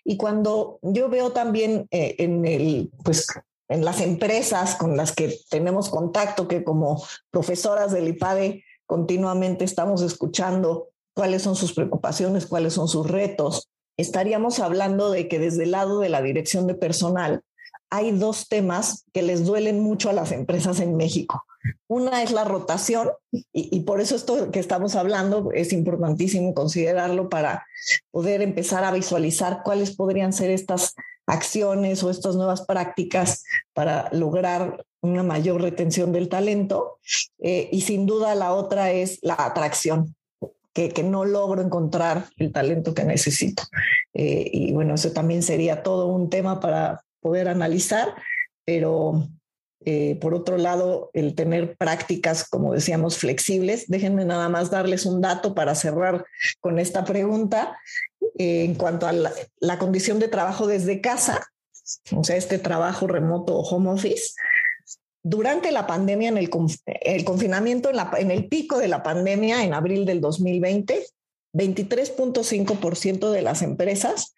Y 0.04 0.16
cuando 0.16 0.78
yo 0.82 1.08
veo 1.08 1.32
también 1.32 1.86
eh, 1.90 2.16
en 2.18 2.44
el, 2.46 2.90
pues, 3.04 3.26
en 3.68 3.84
las 3.84 4.00
empresas 4.00 4.76
con 4.76 4.96
las 4.96 5.12
que 5.12 5.38
tenemos 5.50 5.90
contacto, 5.90 6.48
que 6.48 6.64
como 6.64 7.02
profesoras 7.30 7.92
del 7.92 8.08
IPADE 8.08 8.64
continuamente 8.86 9.64
estamos 9.64 10.00
escuchando 10.02 10.88
cuáles 11.14 11.42
son 11.42 11.56
sus 11.56 11.74
preocupaciones, 11.74 12.46
cuáles 12.46 12.72
son 12.72 12.88
sus 12.88 13.06
retos, 13.06 13.68
estaríamos 13.98 14.60
hablando 14.60 15.10
de 15.10 15.28
que 15.28 15.38
desde 15.38 15.64
el 15.64 15.72
lado 15.72 16.00
de 16.00 16.08
la 16.08 16.22
dirección 16.22 16.66
de 16.66 16.74
personal 16.74 17.42
hay 17.90 18.12
dos 18.12 18.48
temas 18.48 19.04
que 19.12 19.22
les 19.22 19.44
duelen 19.44 19.80
mucho 19.80 20.08
a 20.08 20.12
las 20.12 20.32
empresas 20.32 20.80
en 20.80 20.96
México. 20.96 21.44
Una 21.86 22.22
es 22.22 22.32
la 22.32 22.44
rotación 22.44 23.10
y, 23.52 23.80
por 23.80 24.00
eso 24.00 24.16
esto 24.16 24.50
que 24.50 24.60
estamos 24.60 24.94
hablando 24.94 25.50
es 25.52 25.72
importantísimo 25.72 26.54
considerarlo 26.54 27.28
para 27.28 27.66
poder 28.10 28.42
empezar 28.42 28.84
a 28.84 28.92
visualizar 28.92 29.62
cuáles 29.64 29.96
podrían 29.96 30.32
ser 30.32 30.50
estas 30.50 30.94
acciones 31.26 32.02
o 32.02 32.10
estas 32.10 32.36
nuevas 32.36 32.62
prácticas 32.62 33.44
para 33.74 34.08
lograr 34.12 34.84
una 35.00 35.22
mayor 35.22 35.60
retención 35.60 36.12
del 36.12 36.28
talento. 36.28 36.98
Eh, 37.38 37.68
y 37.70 37.82
sin 37.82 38.06
duda 38.06 38.34
la 38.34 38.52
otra 38.52 38.90
es 38.92 39.18
la 39.22 39.36
atracción, 39.38 40.14
que, 40.72 41.02
no 41.02 41.24
logro 41.24 41.60
encontrar 41.60 42.26
el 42.36 42.52
talento 42.52 42.94
que 42.94 43.04
necesito. 43.04 43.64
Eh, 44.14 44.48
y 44.52 44.72
bueno, 44.72 44.94
eso 44.94 45.12
también 45.12 45.42
sería 45.42 45.82
todo 45.82 46.06
un 46.06 46.30
tema 46.30 46.60
para 46.60 47.04
poder 47.20 47.48
analizar, 47.48 48.14
pero 48.64 49.26
eh, 49.84 50.18
por 50.20 50.34
otro 50.34 50.58
lado, 50.58 51.10
el 51.12 51.34
tener 51.34 51.76
prácticas, 51.76 52.48
como 52.48 52.74
decíamos, 52.74 53.18
flexibles. 53.18 53.86
Déjenme 53.88 54.24
nada 54.24 54.48
más 54.48 54.70
darles 54.70 55.06
un 55.06 55.20
dato 55.20 55.54
para 55.54 55.74
cerrar 55.74 56.24
con 56.60 56.78
esta 56.78 57.04
pregunta. 57.04 57.78
Eh, 58.38 58.64
en 58.64 58.74
cuanto 58.74 59.06
a 59.06 59.12
la, 59.12 59.78
condición 59.78 60.18
de 60.18 60.28
trabajo 60.28 60.66
desde 60.66 61.00
casa, 61.00 61.46
o 62.14 62.24
sea, 62.24 62.36
este 62.36 62.58
trabajo 62.58 63.06
remoto 63.06 63.56
o 63.56 63.62
home 63.62 63.90
office, 63.90 64.34
durante 65.22 65.72
la 65.72 65.86
pandemia, 65.86 66.28
en 66.28 66.38
el, 66.38 66.50
confinamiento, 66.50 67.90
en, 67.90 67.96
en 68.18 68.30
el 68.30 68.48
pico 68.48 68.78
de 68.78 68.88
la 68.88 69.02
pandemia, 69.02 69.64
en 69.64 69.74
abril 69.74 70.06
del 70.06 70.20
2020, 70.20 71.06
23.5% 71.52 73.30
de 73.30 73.42
las 73.42 73.62
empresas 73.62 74.34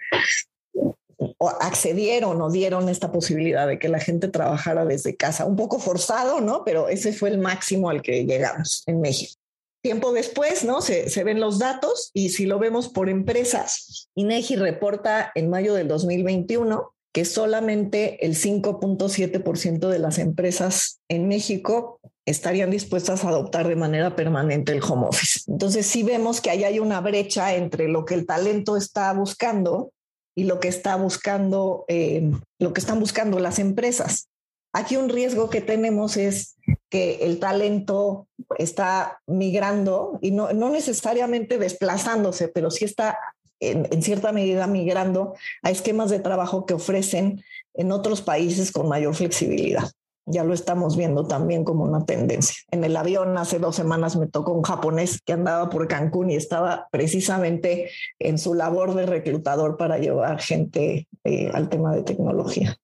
accedieron 1.61 2.41
o 2.41 2.51
dieron 2.51 2.89
esta 2.89 3.13
posibilidad 3.13 3.67
de 3.67 3.79
que 3.79 3.89
la 3.89 4.01
gente 4.01 4.29
trabajara 4.29 4.85
desde 4.85 5.17
casa. 5.17 5.45
Un 5.45 5.57
poco 5.57 5.79
forzado, 5.79 6.41
¿no? 6.41 6.65
Pero 6.65 6.89
ese 6.89 7.13
fue 7.13 7.31
el 7.31 7.39
máximo 7.39 7.91
al 7.91 8.03
que 8.03 8.25
llegamos 8.25 8.83
en 8.87 9.01
México. 9.01 9.35
Tiempo 9.83 10.13
después, 10.13 10.65
¿no? 10.65 10.83
Se, 10.83 11.09
se 11.09 11.25
ven 11.25 11.41
los 11.41 11.59
datos 11.59 12.11
y 12.13 12.31
si 12.31 12.47
lo 12.47 12.59
vemos 12.59 12.89
por 12.89 13.09
empresas, 13.09 14.09
INEGI 14.15 14.57
reporta 14.57 15.33
en 15.35 15.49
mayo 15.49 15.75
del 15.75 15.89
2021 15.89 16.93
que 17.13 17.25
solamente 17.25 18.25
el 18.25 18.37
5.7% 18.37 19.89
de 19.89 19.99
las 19.99 20.19
empresas 20.19 21.01
en 21.09 21.29
México 21.29 21.99
estarían 22.25 22.71
dispuestas 22.71 23.25
a 23.25 23.31
adoptar 23.31 23.67
de 23.67 23.77
manera 23.77 24.15
permanente 24.15 24.73
el 24.73 24.83
home 24.83 25.09
office. 25.09 25.41
Entonces 25.49 25.87
sí 25.87 26.03
vemos 26.03 26.41
que 26.41 26.51
ahí 26.51 26.65
hay 26.65 26.79
una 26.79 27.01
brecha 27.01 27.55
entre 27.55 27.89
lo 27.89 28.05
que 28.05 28.15
el 28.15 28.27
talento 28.27 28.77
está 28.77 29.13
buscando 29.13 29.93
y 30.35 30.45
lo 30.45 30.61
que 30.61 30.69
está 30.69 30.97
buscando, 30.97 31.85
eh, 31.89 32.31
lo 32.59 32.73
que 32.73 32.81
están 32.81 33.01
buscando 33.01 33.39
las 33.39 33.59
empresas. 33.59 34.29
Aquí 34.73 34.97
un 34.97 35.09
riesgo 35.09 35.51
que 35.51 35.61
tenemos 35.61 36.17
es 36.17 36.57
que 36.89 37.19
el 37.23 37.41
talento 37.41 38.29
está 38.57 39.21
migrando 39.27 40.19
y 40.23 40.31
no, 40.31 40.53
no 40.53 40.71
necesariamente 40.71 41.59
desplazándose, 41.59 42.49
pero 42.49 42.71
sí 42.71 42.85
está 42.85 43.19
en, 43.59 43.89
en, 43.91 44.03
cierta 44.03 44.33
medida 44.33 44.67
migrando 44.67 45.35
a 45.63 45.71
esquemas 45.71 46.11
de 46.11 46.21
trabajo 46.21 46.67
que 46.67 46.75
ofrecen 46.75 47.43
en 47.75 47.93
otros 47.93 48.23
países 48.23 48.71
con 48.71 48.89
mayor 48.89 49.15
flexibilidad 49.15 49.91
ya 50.31 50.45
lo 50.45 50.55
estamos 50.55 50.97
viendo 50.97 51.27
también 51.27 51.65
como 51.65 51.85
una 51.85 52.05
tendencia. 52.05 52.57
En 52.71 52.85
el 52.85 52.97
avión 52.97 53.37
hace 53.37 53.59
dos 53.59 53.77
semanas 53.77 54.17
me 54.17 54.27
tocó 54.27 54.53
un 54.53 54.63
japonés 54.63 55.21
que 55.23 55.33
andaba 55.33 55.71
por 55.71 55.89
Cancún 55.89 56.31
y 56.31 56.37
estaba 56.37 56.89
precisamente 56.91 57.91
en 58.19 58.39
su 58.39 58.55
labor 58.55 58.95
de 58.95 59.07
reclutador 59.07 59.77
para 59.77 59.99
llevar 59.99 60.41
gente 60.41 61.09
eh, 61.25 61.51
al 61.53 61.69
tema 61.69 61.95
de 61.95 62.03
tecnología. 62.03 62.77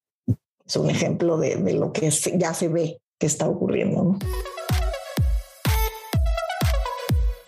Es 0.66 0.76
un 0.76 0.90
ejemplo 0.90 1.38
de, 1.38 1.56
de 1.56 1.74
lo 1.74 1.92
que 1.92 2.10
ya 2.10 2.52
se 2.54 2.68
ve 2.68 3.00
que 3.18 3.26
está 3.26 3.48
ocurriendo. 3.48 4.18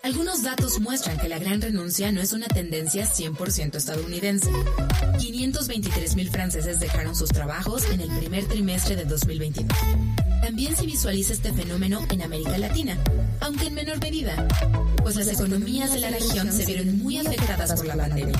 Algunos 0.09 0.41
datos 0.41 0.79
muestran 0.79 1.19
que 1.19 1.29
la 1.29 1.37
gran 1.37 1.61
renuncia 1.61 2.11
no 2.11 2.19
es 2.19 2.33
una 2.33 2.47
tendencia 2.47 3.05
100% 3.05 3.75
estadounidense. 3.75 4.49
523 5.19 6.15
mil 6.15 6.31
franceses 6.31 6.79
dejaron 6.79 7.15
sus 7.15 7.29
trabajos 7.29 7.87
en 7.91 8.01
el 8.01 8.09
primer 8.17 8.45
trimestre 8.45 8.95
de 8.95 9.05
2022. 9.05 9.69
También 10.41 10.75
se 10.75 10.87
visualiza 10.87 11.33
este 11.33 11.53
fenómeno 11.53 11.99
en 12.09 12.23
América 12.23 12.57
Latina, 12.57 12.97
aunque 13.39 13.67
en 13.67 13.75
menor 13.75 13.99
medida, 13.99 14.47
pues 15.03 15.15
las 15.15 15.27
economías 15.27 15.93
de 15.93 15.99
la 15.99 16.09
región 16.09 16.51
se 16.51 16.65
vieron 16.65 16.97
muy 16.97 17.19
afectadas 17.19 17.71
por 17.73 17.85
la 17.85 17.95
pandemia. 17.95 18.39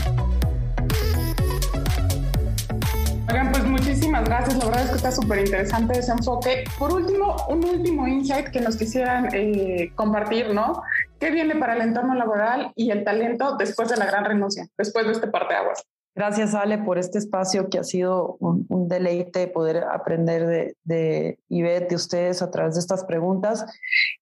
Oigan, 3.30 3.52
pues 3.52 3.64
muchísimas 3.64 4.26
gracias. 4.26 4.58
La 4.58 4.66
verdad 4.66 4.84
es 4.86 4.90
que 4.90 4.96
está 4.96 5.12
súper 5.12 5.46
interesante 5.46 6.00
ese 6.00 6.12
enfoque. 6.14 6.64
Por 6.80 6.92
último, 6.94 7.36
un 7.48 7.64
último 7.64 8.08
insight 8.08 8.48
que 8.48 8.60
nos 8.60 8.76
quisieran 8.76 9.30
eh, 9.34 9.92
compartir, 9.94 10.52
¿no? 10.52 10.82
¿Qué 11.20 11.32
viene 11.32 11.56
para 11.56 11.74
el 11.74 11.82
entorno 11.82 12.16
laboral 12.16 12.72
y 12.76 12.92
el 12.92 13.04
talento 13.04 13.58
después 13.58 13.90
de 13.90 13.98
la 13.98 14.06
gran 14.06 14.26
renuncia, 14.26 14.68
después 14.78 15.06
de 15.06 15.12
este 15.12 15.28
parte 15.28 15.54
de 15.54 15.60
aguas? 15.60 15.84
Gracias, 16.16 16.56
Ale, 16.56 16.80
por 16.80 16.98
este 16.98 17.18
espacio 17.18 17.70
que 17.70 17.80
ha 17.80 17.84
sido 17.84 18.38
un, 18.40 18.88
deleite 18.90 19.48
poder 19.48 19.84
aprender 19.84 20.48
de, 20.48 20.76
de 20.84 21.40
Ivette, 21.50 21.90
de 21.90 21.96
ustedes 21.96 22.42
a 22.42 22.52
través 22.52 22.76
de 22.76 22.82
estas 22.82 23.06
preguntas. 23.06 23.66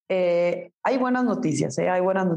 Eh, 0.10 0.72
hay 0.84 0.98
buenas 0.98 1.26
noticias, 1.26 1.78
¿eh? 1.80 1.90
hay 1.90 2.00
buenas 2.00 2.28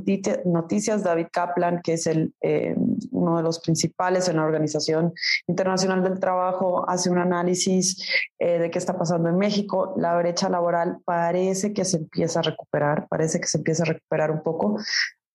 noticias. 0.44 1.04
David 1.04 1.28
Kaplan, 1.32 1.80
que 1.82 1.92
es 1.92 2.06
el, 2.08 2.34
eh, 2.40 2.74
uno 3.12 3.36
de 3.36 3.42
los 3.44 3.60
principales 3.60 4.28
en 4.28 4.36
la 4.36 4.44
Organización 4.44 5.12
Internacional 5.46 6.02
del 6.02 6.18
Trabajo, 6.18 6.88
hace 6.88 7.10
un 7.10 7.18
análisis 7.18 8.04
de 8.38 8.70
qué 8.70 8.78
está 8.78 8.98
pasando 8.98 9.28
en 9.28 9.36
México. 9.36 9.94
La 9.96 10.16
brecha 10.16 10.48
laboral 10.48 10.98
parece 11.04 11.72
que 11.72 11.84
se 11.84 11.98
empieza 11.98 12.40
a 12.40 12.42
recuperar, 12.42 13.06
parece 13.08 13.40
que 13.40 13.46
se 13.46 13.58
empieza 13.58 13.84
a 13.84 13.86
recuperar 13.86 14.30
un 14.30 14.42
poco. 14.42 14.78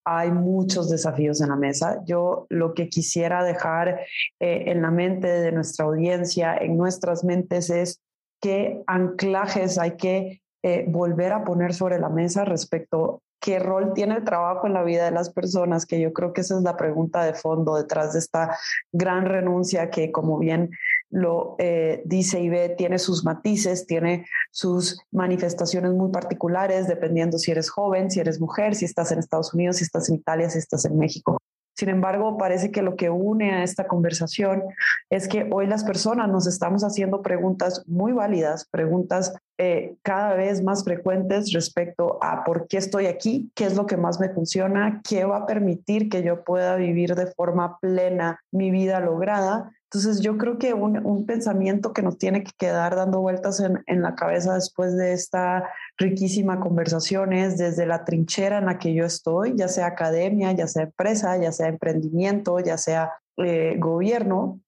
Hay 0.03 0.31
muchos 0.31 0.89
desafíos 0.89 1.39
en 1.41 1.49
la 1.49 1.55
mesa. 1.55 2.01
Yo 2.05 2.47
lo 2.49 2.73
que 2.73 2.89
quisiera 2.89 3.43
dejar 3.43 4.01
en 4.39 4.81
la 4.81 4.91
mente 4.91 5.27
de 5.27 5.51
nuestra 5.51 5.85
audiencia, 5.85 6.55
en 6.57 6.77
nuestras 6.77 7.23
mentes, 7.23 7.69
es 7.69 8.01
qué 8.41 8.83
anclajes 8.87 9.77
hay 9.77 9.97
que 9.97 10.41
eh, 10.67 10.83
volver 10.87 11.31
a 11.31 11.43
poner 11.43 11.75
sobre 11.75 11.99
la 11.99 12.09
mesa 12.09 12.43
respecto 12.43 13.21
qué 13.39 13.59
rol 13.59 13.93
tiene 13.93 14.15
el 14.15 14.23
trabajo 14.23 14.65
en 14.65 14.73
la 14.73 14.81
vida 14.81 15.05
de 15.05 15.11
las 15.11 15.29
personas, 15.29 15.85
que 15.85 15.99
yo 15.99 16.11
creo 16.11 16.33
que 16.33 16.41
esa 16.41 16.57
es 16.57 16.63
la 16.63 16.75
pregunta 16.75 17.23
de 17.23 17.35
fondo 17.35 17.75
detrás 17.75 18.13
de 18.13 18.19
esta 18.19 18.57
gran 18.91 19.25
renuncia 19.25 19.91
que, 19.91 20.11
como 20.11 20.39
bien 20.39 20.71
lo 21.11 21.55
eh, 21.59 22.01
dice 22.05 22.39
y 22.39 22.49
ve, 22.49 22.69
tiene 22.69 22.97
sus 22.97 23.23
matices, 23.23 23.85
tiene 23.85 24.25
sus 24.49 24.99
manifestaciones 25.11 25.91
muy 25.91 26.09
particulares, 26.09 26.87
dependiendo 26.87 27.37
si 27.37 27.51
eres 27.51 27.69
joven, 27.69 28.09
si 28.09 28.19
eres 28.19 28.41
mujer, 28.41 28.73
si 28.73 28.85
estás 28.85 29.11
en 29.11 29.19
Estados 29.19 29.53
Unidos, 29.53 29.75
si 29.75 29.83
estás 29.83 30.09
en 30.09 30.15
Italia, 30.15 30.49
si 30.49 30.57
estás 30.57 30.83
en 30.85 30.97
México. 30.97 31.37
Sin 31.77 31.89
embargo, 31.89 32.37
parece 32.39 32.71
que 32.71 32.81
lo 32.81 32.95
que 32.95 33.11
une 33.11 33.51
a 33.51 33.63
esta 33.63 33.85
conversación 33.85 34.63
es 35.11 35.27
que 35.27 35.47
hoy 35.51 35.67
las 35.67 35.83
personas 35.83 36.27
nos 36.29 36.47
estamos 36.47 36.83
haciendo 36.83 37.21
preguntas 37.21 37.83
muy 37.85 38.13
válidas, 38.13 38.67
preguntas 38.71 39.35
eh, 39.57 39.95
cada 40.01 40.35
vez 40.35 40.63
más 40.63 40.83
frecuentes 40.83 41.53
respecto 41.53 42.17
a 42.21 42.43
por 42.43 42.67
qué 42.67 42.77
estoy 42.77 43.05
aquí, 43.05 43.51
qué 43.55 43.65
es 43.65 43.75
lo 43.75 43.85
que 43.85 43.95
más 43.95 44.19
me 44.19 44.29
funciona, 44.29 45.01
qué 45.07 45.23
va 45.23 45.37
a 45.37 45.45
permitir 45.45 46.09
que 46.09 46.23
yo 46.23 46.43
pueda 46.43 46.75
vivir 46.75 47.15
de 47.15 47.27
forma 47.27 47.79
plena 47.79 48.39
mi 48.51 48.69
vida 48.69 48.99
lograda. 48.99 49.71
Entonces 49.85 50.19
yo 50.19 50.37
creo 50.37 50.57
que 50.57 50.73
un, 50.73 51.25
pensamiento 51.25 51.93
que 51.93 52.01
nos 52.01 52.17
tiene 52.17 52.43
que 52.43 52.51
quedar 52.57 52.97
dando 52.97 53.21
vueltas 53.21 53.61
en, 53.61 53.81
en, 53.87 54.01
la 54.01 54.15
cabeza 54.15 54.55
después 54.55 54.97
de 54.97 55.13
esta 55.13 55.69
riquísima 55.97 56.59
conversación 56.59 57.31
es 57.31 57.57
desde 57.57 57.85
la 57.85 58.03
trinchera 58.03 58.57
en 58.57 58.65
la 58.65 58.77
que 58.77 58.93
yo 58.93 59.05
estoy, 59.05 59.53
ya 59.55 59.69
sea 59.69 59.87
academia, 59.87 60.51
ya 60.51 60.67
sea 60.67 60.83
empresa, 60.83 61.37
ya 61.37 61.53
sea 61.53 61.67
emprendimiento, 61.67 62.59
ya 62.59 62.77
sea 62.77 63.13
eh, 63.37 63.75
gobierno, 63.77 64.61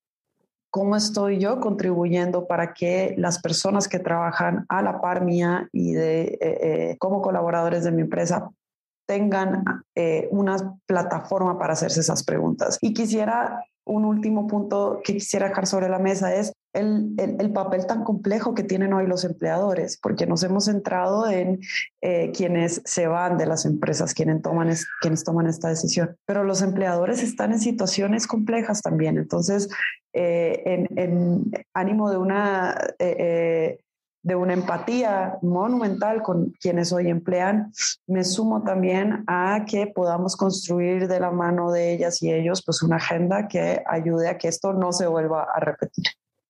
cómo 0.70 0.96
estoy 0.96 1.40
yo 1.40 1.60
contribuyendo 1.60 2.48
para 2.48 2.74
que 2.74 3.16
las 3.18 3.40
personas 3.40 3.88
que 3.88 4.00
trabajan 4.00 4.66
a 4.70 4.82
la 4.82 5.02
par 5.02 5.24
mía 5.24 5.68
y 5.72 5.94
de, 5.94 6.22
eh, 6.22 6.38
eh, 6.42 6.96
como 7.00 7.22
colaboradores 7.22 7.84
de 7.84 7.92
mi 7.92 8.02
empresa 8.02 8.50
tengan 9.08 9.64
una 10.32 10.76
plataforma 10.86 11.58
para 11.58 11.72
hacerse 11.74 12.02
esas 12.02 12.26
preguntas. 12.26 12.78
Y 12.82 12.94
quisiera 12.94 13.64
un 13.88 14.06
último 14.06 14.48
punto 14.48 15.02
que 15.04 15.14
quisiera 15.14 15.48
dejar 15.48 15.66
sobre 15.66 15.90
la 15.90 16.00
mesa 16.00 16.36
es 16.36 16.54
el, 16.74 17.16
el, 17.18 17.52
papel 17.52 17.88
tan 17.88 18.04
complejo 18.04 18.54
que 18.54 18.64
tienen 18.64 18.94
hoy 18.94 19.08
los 19.08 19.24
empleadores, 19.24 19.98
porque 19.98 20.28
nos 20.28 20.44
hemos 20.44 20.66
centrado 20.66 21.28
en 21.28 21.60
eh, 22.02 22.32
quienes 22.36 22.82
se 22.86 23.08
van 23.08 23.38
de 23.38 23.48
las 23.48 23.66
empresas, 23.66 24.14
quienes 24.14 24.44
toman, 24.44 24.72
quienes 25.02 25.24
toman 25.24 25.48
esta 25.48 25.70
decisión, 25.70 26.16
pero 26.26 26.44
los 26.44 26.62
empleadores 26.62 27.24
están 27.24 27.52
en 27.54 27.60
situaciones 27.60 28.28
complejas 28.28 28.82
también. 28.82 29.18
Entonces, 29.18 29.70
eh, 30.18 30.88
en, 30.96 31.52
ánimo 31.74 32.10
de 32.10 32.18
una 32.18 32.76
eh, 33.00 33.80
de 34.28 34.36
una 34.36 34.52
empatía 34.52 35.38
monumental 35.42 36.22
con 36.22 36.52
quienes 36.60 36.92
hoy 36.92 37.08
emplean, 37.08 37.72
me 38.08 38.26
sumo 38.26 38.62
también 38.62 39.24
a 39.26 39.64
que 39.66 39.88
podamos 39.88 40.36
construir 40.36 41.08
de 41.08 41.22
la 41.22 41.32
mano 41.32 41.72
de 41.72 41.94
ellas 41.94 42.22
y 42.22 42.34
ellos 42.34 42.62
pues 42.66 42.82
una 42.82 42.98
agenda 42.98 43.48
que 43.48 43.82
ayude 43.88 44.28
a 44.28 44.38
que 44.38 44.50
esto 44.50 44.74
no 44.74 44.92
se 44.92 45.08
vuelva 45.08 45.44
a 45.44 45.62
repetir. 45.62 46.04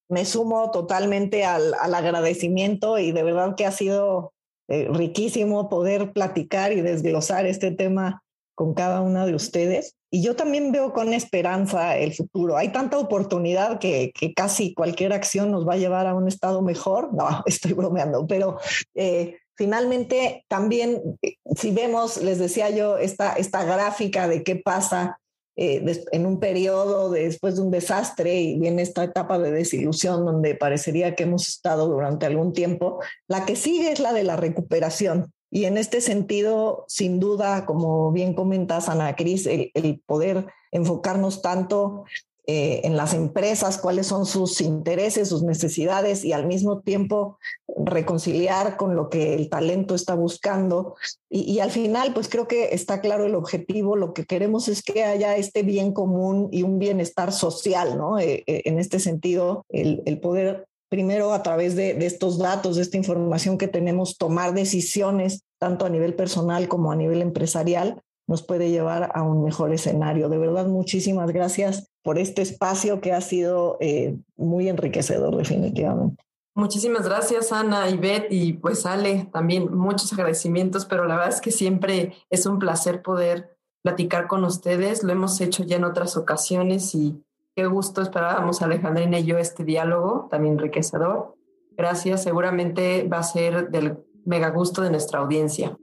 Me 0.10 0.26
sumo 0.26 0.72
totalmente 0.72 1.46
al, 1.46 1.76
agradecimiento 1.76 2.98
y 2.98 3.12
de 3.12 3.22
verdad 3.22 3.54
que 3.56 3.68
ha 3.68 3.72
sido 3.72 4.34
eh, 4.70 4.88
riquísimo 4.92 5.70
poder 5.70 6.14
platicar 6.14 6.72
y 6.72 6.82
desglosar 6.82 7.46
este 7.46 7.70
tema 7.70 8.24
con 8.58 8.74
cada 8.74 9.02
una 9.02 9.28
de 9.28 9.36
ustedes. 9.36 9.96
Y 10.10 10.24
yo 10.24 10.36
también 10.36 10.72
veo 10.72 10.92
con 10.92 11.14
esperanza 11.14 11.96
el 11.96 12.16
futuro. 12.16 12.58
Hay 12.58 12.72
tanta 12.72 12.98
oportunidad 12.98 13.78
que, 13.78 14.12
casi 14.36 14.74
cualquier 14.74 15.14
acción 15.14 15.52
nos 15.52 15.68
va 15.68 15.76
a 15.76 15.78
llevar 15.78 16.08
a 16.08 16.16
un 16.16 16.28
estado 16.28 16.64
mejor. 16.64 17.14
No, 17.14 17.28
estoy 17.46 17.74
bromeando, 17.74 18.26
pero 18.26 18.58
eh, 18.96 19.38
finalmente 19.54 20.44
también, 20.48 21.20
eh, 21.22 21.36
si 21.56 21.70
vemos, 21.70 22.18
les 22.18 22.40
decía 22.40 22.72
yo, 22.72 22.98
esta, 22.98 23.34
esta 23.34 23.64
gráfica 23.64 24.28
de 24.28 24.42
qué 24.42 24.56
pasa 24.56 25.20
eh, 25.56 25.84
en 26.12 26.26
un 26.26 26.40
periodo 26.40 27.12
después 27.12 27.58
de 27.58 27.62
un 27.62 27.70
desastre 27.70 28.42
y 28.42 28.58
viene 28.58 28.82
esta 28.82 29.04
etapa 29.04 29.38
de 29.38 29.52
desilusión 29.52 30.26
donde 30.26 30.56
parecería 30.56 31.14
que 31.14 31.24
hemos 31.24 31.48
estado 31.48 31.88
durante 31.88 32.26
algún 32.26 32.54
tiempo, 32.54 33.00
la 33.28 33.46
que 33.46 33.56
sigue 33.56 33.92
es 33.92 34.00
la 34.00 34.14
de 34.14 34.24
la 34.24 34.36
recuperación. 34.36 35.32
Y 35.50 35.66
en 35.66 35.78
este 35.78 36.02
sentido, 36.02 36.86
sin 36.88 37.20
duda, 37.20 37.66
como 37.66 38.12
bien 38.12 38.34
comentas, 38.34 38.90
Ana 38.90 39.16
Cris, 39.16 39.48
el, 39.48 40.02
poder 40.06 40.48
enfocarnos 40.72 41.42
tanto 41.42 42.04
eh, 42.46 42.82
en 42.84 42.98
las 42.98 43.14
empresas, 43.14 43.78
cuáles 43.78 44.08
son 44.08 44.26
sus 44.26 44.60
intereses, 44.62 45.30
sus 45.30 45.44
necesidades 45.44 46.26
y 46.26 46.34
al 46.34 46.46
mismo 46.48 46.82
tiempo 46.82 47.38
reconciliar 47.68 48.78
con 48.78 48.96
lo 48.96 49.10
que 49.10 49.36
el 49.36 49.50
talento 49.50 49.96
está 49.96 50.16
buscando. 50.16 50.96
Y, 51.30 51.60
al 51.60 51.72
final, 51.72 52.14
pues 52.14 52.28
creo 52.28 52.48
que 52.48 52.74
está 52.74 53.00
claro 53.00 53.26
el 53.26 53.36
objetivo. 53.36 53.96
Lo 53.96 54.14
que 54.14 54.26
queremos 54.26 54.68
es 54.68 54.82
que 54.82 55.04
haya 55.04 55.38
este 55.38 55.64
bien 55.64 55.94
común 55.94 56.50
y 56.52 56.64
un 56.64 56.80
bienestar 56.80 57.32
social, 57.32 57.98
¿no? 57.98 58.20
Eh, 58.20 58.44
eh, 58.48 58.64
en 58.66 58.80
este 58.80 59.00
sentido, 59.00 59.66
el, 59.70 60.04
el 60.06 60.20
poder 60.20 60.68
primero 60.90 61.34
a 61.34 61.44
través 61.44 61.76
de, 61.76 62.06
estos 62.06 62.38
datos, 62.38 62.76
de 62.76 62.82
esta 62.82 62.98
información 62.98 63.58
que 63.58 63.68
tenemos, 63.68 64.18
tomar 64.18 64.54
decisiones 64.54 65.44
tanto 65.60 65.86
a 65.86 65.90
nivel 65.90 66.14
personal 66.14 66.68
como 66.68 66.92
a 66.92 66.96
nivel 66.96 67.22
empresarial, 67.22 68.02
nos 68.28 68.44
puede 68.44 68.70
llevar 68.70 69.12
a 69.14 69.24
un 69.24 69.44
mejor 69.44 69.74
escenario. 69.74 70.30
De 70.30 70.38
verdad, 70.38 70.68
muchísimas 70.68 71.32
gracias 71.32 71.90
por 72.04 72.20
este 72.20 72.42
espacio 72.42 73.02
que 73.02 73.14
ha 73.14 73.22
sido 73.22 73.78
eh, 73.80 74.18
muy 74.36 74.70
enriquecedor 74.70 75.36
definitivamente. 75.36 76.24
Muchísimas 76.56 77.06
gracias, 77.06 77.52
Ana, 77.52 77.88
y 77.90 77.98
Beth, 77.98 78.28
y 78.32 78.54
pues 78.54 78.86
Ale, 78.86 79.30
también 79.32 79.72
muchos 79.78 80.12
agradecimientos, 80.14 80.86
pero 80.86 81.06
la 81.06 81.16
verdad 81.16 81.34
es 81.36 81.42
que 81.42 81.52
siempre 81.52 82.16
es 82.32 82.48
un 82.48 82.58
placer 82.58 83.04
poder 83.04 83.56
platicar 83.84 84.28
con 84.28 84.44
ustedes. 84.44 85.04
Lo 85.04 85.12
hemos 85.12 85.40
hecho 85.40 85.64
ya 85.64 85.76
en 85.76 85.84
otras 85.84 86.18
ocasiones 86.18 86.96
y 86.96 87.24
Qué 87.58 87.66
gusto 87.66 88.04
esperábamos 88.04 88.62
Alejandrina 88.62 89.18
y 89.18 89.26
yo 89.26 89.40
este 89.40 89.64
diálogo 89.64 90.28
tan 90.30 90.46
enriquecedor. 90.46 91.34
Gracias, 91.76 92.22
seguramente 92.22 93.08
va 93.12 93.18
a 93.18 93.24
ser 93.24 93.72
del 93.72 93.98
mega 94.26 94.52
gusto 94.52 94.84
de 94.84 94.92
nuestra 94.92 95.22
audiencia. 95.22 95.76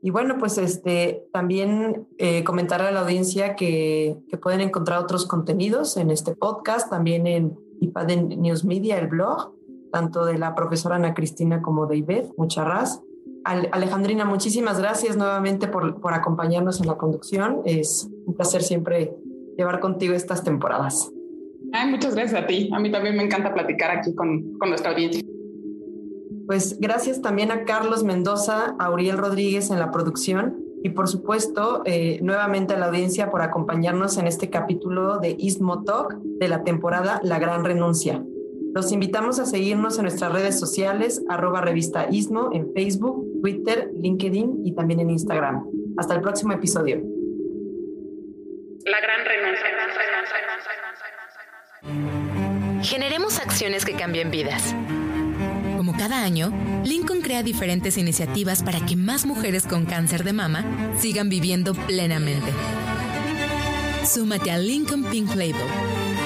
Y 0.00 0.08
bueno, 0.08 0.38
pues 0.38 0.56
este, 0.56 1.28
también 1.30 2.08
eh, 2.16 2.42
comentar 2.42 2.80
a 2.80 2.90
la 2.90 3.00
audiencia 3.00 3.54
que, 3.54 4.16
que, 4.30 4.38
pueden 4.38 4.62
encontrar 4.62 4.98
otros 5.02 5.26
contenidos 5.26 5.98
en 5.98 6.10
este 6.10 6.34
podcast, 6.34 6.88
también 6.88 7.26
en 7.26 7.54
IPAD 7.82 8.12
News 8.38 8.64
Media, 8.64 8.98
el 8.98 9.08
blog, 9.08 9.52
tanto 9.92 10.24
de 10.24 10.38
la 10.38 10.54
profesora 10.54 10.96
Ana 10.96 11.12
Cristina 11.12 11.60
como 11.60 11.84
de 11.84 11.98
Ivette 11.98 12.32
Mucharraz. 12.38 13.02
Alejandrina, 13.44 14.24
muchísimas 14.24 14.78
gracias 14.78 15.18
nuevamente 15.18 15.68
por, 15.68 16.00
por 16.00 16.14
acompañarnos 16.14 16.80
en 16.80 16.86
la 16.86 16.96
conducción. 16.96 17.60
Es 17.66 18.08
un 18.24 18.32
placer 18.32 18.62
siempre 18.62 19.14
llevar 19.56 19.80
contigo 19.80 20.14
estas 20.14 20.44
temporadas. 20.44 21.12
Ay, 21.72 21.90
muchas 21.90 22.14
gracias 22.14 22.42
a 22.42 22.46
ti. 22.46 22.70
A 22.72 22.78
mí 22.80 22.90
también 22.90 23.16
me 23.16 23.22
encanta 23.22 23.52
platicar 23.52 23.90
aquí 23.90 24.14
con, 24.14 24.54
con 24.58 24.70
nuestra 24.70 24.92
audiencia. 24.92 25.22
Pues 26.46 26.80
gracias 26.80 27.22
también 27.22 27.52
a 27.52 27.64
Carlos 27.64 28.02
Mendoza, 28.02 28.74
a 28.78 28.90
Uriel 28.90 29.18
Rodríguez 29.18 29.70
en 29.70 29.78
la 29.78 29.92
producción 29.92 30.58
y 30.82 30.90
por 30.90 31.08
supuesto 31.08 31.82
eh, 31.84 32.18
nuevamente 32.22 32.74
a 32.74 32.78
la 32.78 32.86
audiencia 32.86 33.30
por 33.30 33.42
acompañarnos 33.42 34.16
en 34.18 34.26
este 34.26 34.50
capítulo 34.50 35.18
de 35.18 35.36
Istmo 35.38 35.84
Talk 35.84 36.16
de 36.22 36.48
la 36.48 36.64
temporada 36.64 37.20
La 37.22 37.38
Gran 37.38 37.64
Renuncia. 37.64 38.24
Los 38.74 38.92
invitamos 38.92 39.38
a 39.38 39.46
seguirnos 39.46 39.98
en 39.98 40.02
nuestras 40.02 40.32
redes 40.32 40.58
sociales, 40.58 41.22
arroba 41.28 41.60
revista 41.60 42.08
Istmo 42.10 42.50
en 42.52 42.72
Facebook, 42.72 43.26
Twitter, 43.42 43.90
LinkedIn 43.96 44.62
y 44.64 44.74
también 44.74 45.00
en 45.00 45.10
Instagram. 45.10 45.66
Hasta 45.98 46.14
el 46.14 46.20
próximo 46.20 46.52
episodio. 46.52 46.96
La 48.86 49.00
gran 49.00 49.26
renuncia. 49.26 49.29
Generemos 52.82 53.38
acciones 53.38 53.84
que 53.84 53.94
cambien 53.94 54.30
vidas. 54.30 54.74
Como 55.76 55.96
cada 55.96 56.22
año, 56.22 56.52
Lincoln 56.84 57.20
crea 57.22 57.42
diferentes 57.42 57.96
iniciativas 57.96 58.62
para 58.62 58.84
que 58.84 58.96
más 58.96 59.24
mujeres 59.24 59.66
con 59.66 59.86
cáncer 59.86 60.24
de 60.24 60.32
mama 60.32 60.64
sigan 60.98 61.28
viviendo 61.28 61.74
plenamente. 61.74 62.52
Súmate 64.04 64.50
a 64.50 64.58
Lincoln 64.58 65.04
Pink 65.04 65.30
Label 65.30 66.19